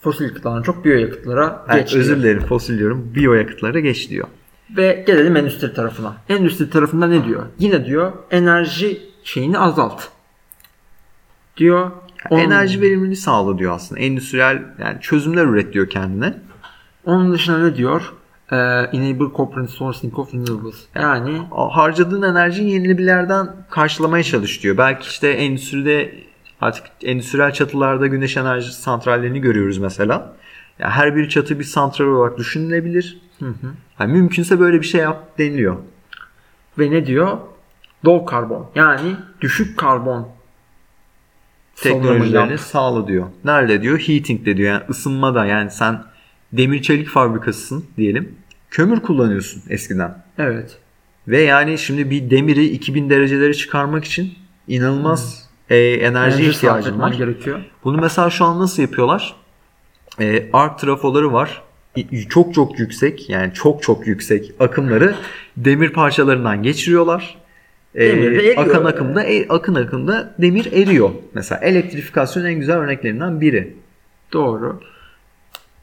[0.00, 3.12] Fosil yakıtlardan çok biyoyakıtlara Evet, geç özür dilerim fosil diyorum.
[3.14, 4.28] Biyoyakıtlara geç diyor.
[4.76, 6.16] Ve gelelim endüstri tarafına.
[6.28, 7.46] Endüstri tarafında ne diyor?
[7.58, 10.02] Yine diyor enerji şeyini azalt.
[11.56, 11.90] Diyor.
[12.30, 14.00] Onun- Enerji verimini sağla diyor aslında.
[14.00, 16.34] Endüstriyel yani çözümler üret diyor kendine.
[17.06, 18.12] Onun dışında ne diyor?
[18.52, 20.76] Ee, enable corporate sourcing of renewables.
[20.94, 24.78] Yani Harcadığın enerjiyi yenilebilerden karşılamaya çalış diyor.
[24.78, 26.14] Belki işte endüstride
[26.60, 30.32] artık endüstriyel çatılarda güneş enerji santrallerini görüyoruz mesela.
[30.78, 33.20] Yani her bir çatı bir santral olarak düşünülebilir.
[33.38, 33.66] hı hı.
[34.00, 35.76] Yani mümkünse böyle bir şey yap deniliyor.
[36.78, 37.38] ve ne diyor?
[38.06, 38.70] Low karbon.
[38.74, 40.28] Yani düşük karbon
[41.76, 43.26] Teknolojilerini sağla diyor.
[43.44, 43.98] Nerede diyor?
[43.98, 44.72] Heating'de diyor.
[44.72, 46.02] Yani ısınmada yani sen
[46.52, 48.34] demir çelik fabrikasısın diyelim.
[48.70, 50.24] Kömür kullanıyorsun eskiden.
[50.38, 50.78] Evet.
[51.28, 54.32] Ve yani şimdi bir demiri 2000 dereceleri çıkarmak için
[54.68, 56.04] inanılmaz e, Hmm.
[56.04, 57.12] Enerji sarf ihtiyacın var.
[57.12, 57.60] gerekiyor.
[57.84, 59.34] Bunu mesela şu an nasıl yapıyorlar?
[60.20, 61.62] E, arc trafoları var.
[62.28, 65.14] Çok çok yüksek yani çok çok yüksek akımları
[65.56, 67.38] demir parçalarından geçiriyorlar.
[67.94, 68.56] E, Demir de eriyor.
[68.66, 71.10] akan akımda e, akın akımda demir eriyor.
[71.34, 73.76] Mesela elektrifikasyon en güzel örneklerinden biri.
[74.32, 74.80] Doğru.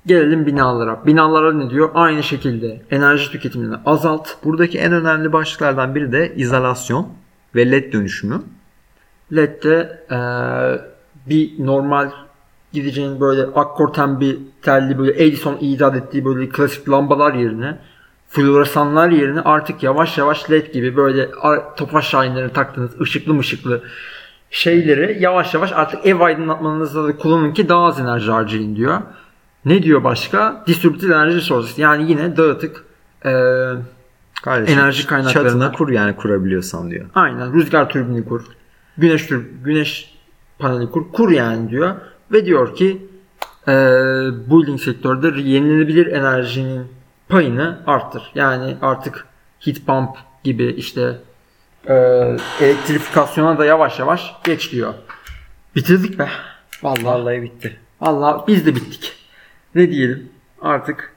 [0.08, 1.06] Gelelim binalara.
[1.06, 1.90] Binalara ne diyor?
[1.94, 4.30] Aynı şekilde enerji tüketimini azalt.
[4.44, 7.08] Buradaki en önemli başlıklardan biri de izolasyon
[7.56, 8.42] ve led dönüşümü.
[9.36, 10.82] LED'de eee,
[11.30, 12.10] bir normal
[12.74, 17.78] gideceğin böyle akkorten bir telli böyle Edison icat ettiği böyle klasik lambalar yerine
[18.30, 21.30] floresanlar yerine artık yavaş yavaş led gibi böyle
[21.78, 23.84] tofaş şahinlerine taktığınız ışıklı mışıklı
[24.50, 29.02] şeyleri yavaş yavaş artık ev aydınlatmanızda da kullanın ki daha az enerji harcayın diyor.
[29.68, 30.64] Ne diyor başka?
[30.68, 31.80] Distributed energy resources.
[31.80, 32.84] Yani yine dağıtık
[33.26, 33.74] eee,
[34.44, 37.06] Kardeşim, Enerji Çatına kur yani kurabiliyorsan diyor.
[37.16, 38.44] Aynen rüzgar türbini kur.
[38.98, 40.14] Güneş tür güneş
[40.60, 41.12] paneli kur.
[41.12, 41.96] Kur yani diyor.
[42.32, 43.08] Ve diyor ki
[43.68, 43.74] eee
[44.50, 46.88] building sektörde yenilenebilir enerjinin
[47.30, 48.32] payını arttır.
[48.36, 49.26] Yani artık
[49.60, 50.10] heat pump
[50.44, 51.18] gibi işte
[51.90, 54.94] eee elektrifikasyona da yavaş yavaş geç diyor.
[55.76, 56.30] Bitirdik be.
[56.84, 57.06] Vallahi.
[57.06, 57.80] Vallahi bitti.
[58.02, 59.17] Vallahi biz de bittik.
[59.76, 60.30] Ne diyelim?
[60.62, 61.14] Artık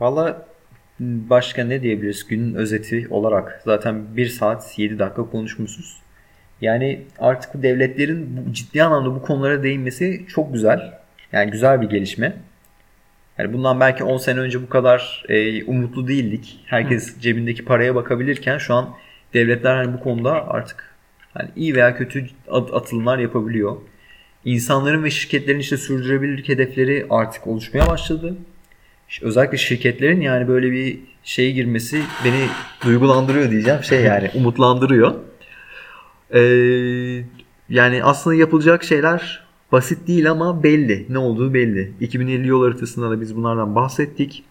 [0.00, 0.34] Vallahi
[1.00, 6.02] başka ne diyebiliriz günün özeti olarak zaten 1 saat 7 dakika konuşmuşuz.
[6.60, 10.92] Yani artık bu devletlerin ciddi anlamda bu konulara değinmesi çok güzel.
[11.32, 12.36] Yani güzel bir gelişme.
[13.38, 16.60] Yani bundan belki 10 sene önce bu kadar e, umutlu değildik.
[16.66, 18.94] Herkes cebindeki paraya bakabilirken şu an
[19.34, 20.94] devletler hani bu konuda artık
[21.34, 23.76] hani iyi veya kötü at- atılımlar yapabiliyor.
[24.44, 28.36] İnsanların ve şirketlerin işte sürdürülebilirlik hedefleri artık oluşmaya başladı.
[29.22, 32.46] Özellikle şirketlerin yani böyle bir şeye girmesi beni
[32.84, 33.82] duygulandırıyor diyeceğim.
[33.82, 35.14] Şey yani umutlandırıyor.
[36.34, 37.24] Ee,
[37.68, 41.06] yani aslında yapılacak şeyler basit değil ama belli.
[41.08, 41.92] Ne olduğu belli.
[42.00, 44.44] 2050 yol haritasında da biz bunlardan bahsettik.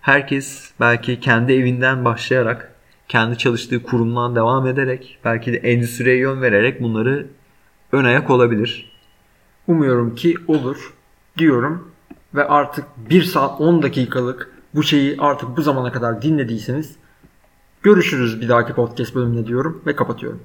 [0.00, 2.74] Herkes belki kendi evinden başlayarak,
[3.08, 7.26] kendi çalıştığı kurumdan devam ederek, belki de endüstriye yön vererek bunları
[7.92, 8.95] ön ayak olabilir.
[9.66, 10.94] Umuyorum ki olur
[11.38, 11.90] diyorum
[12.34, 16.96] ve artık 1 saat 10 dakikalık bu şeyi artık bu zamana kadar dinlediyseniz
[17.82, 20.40] görüşürüz bir dahaki podcast bölümünde diyorum ve kapatıyorum.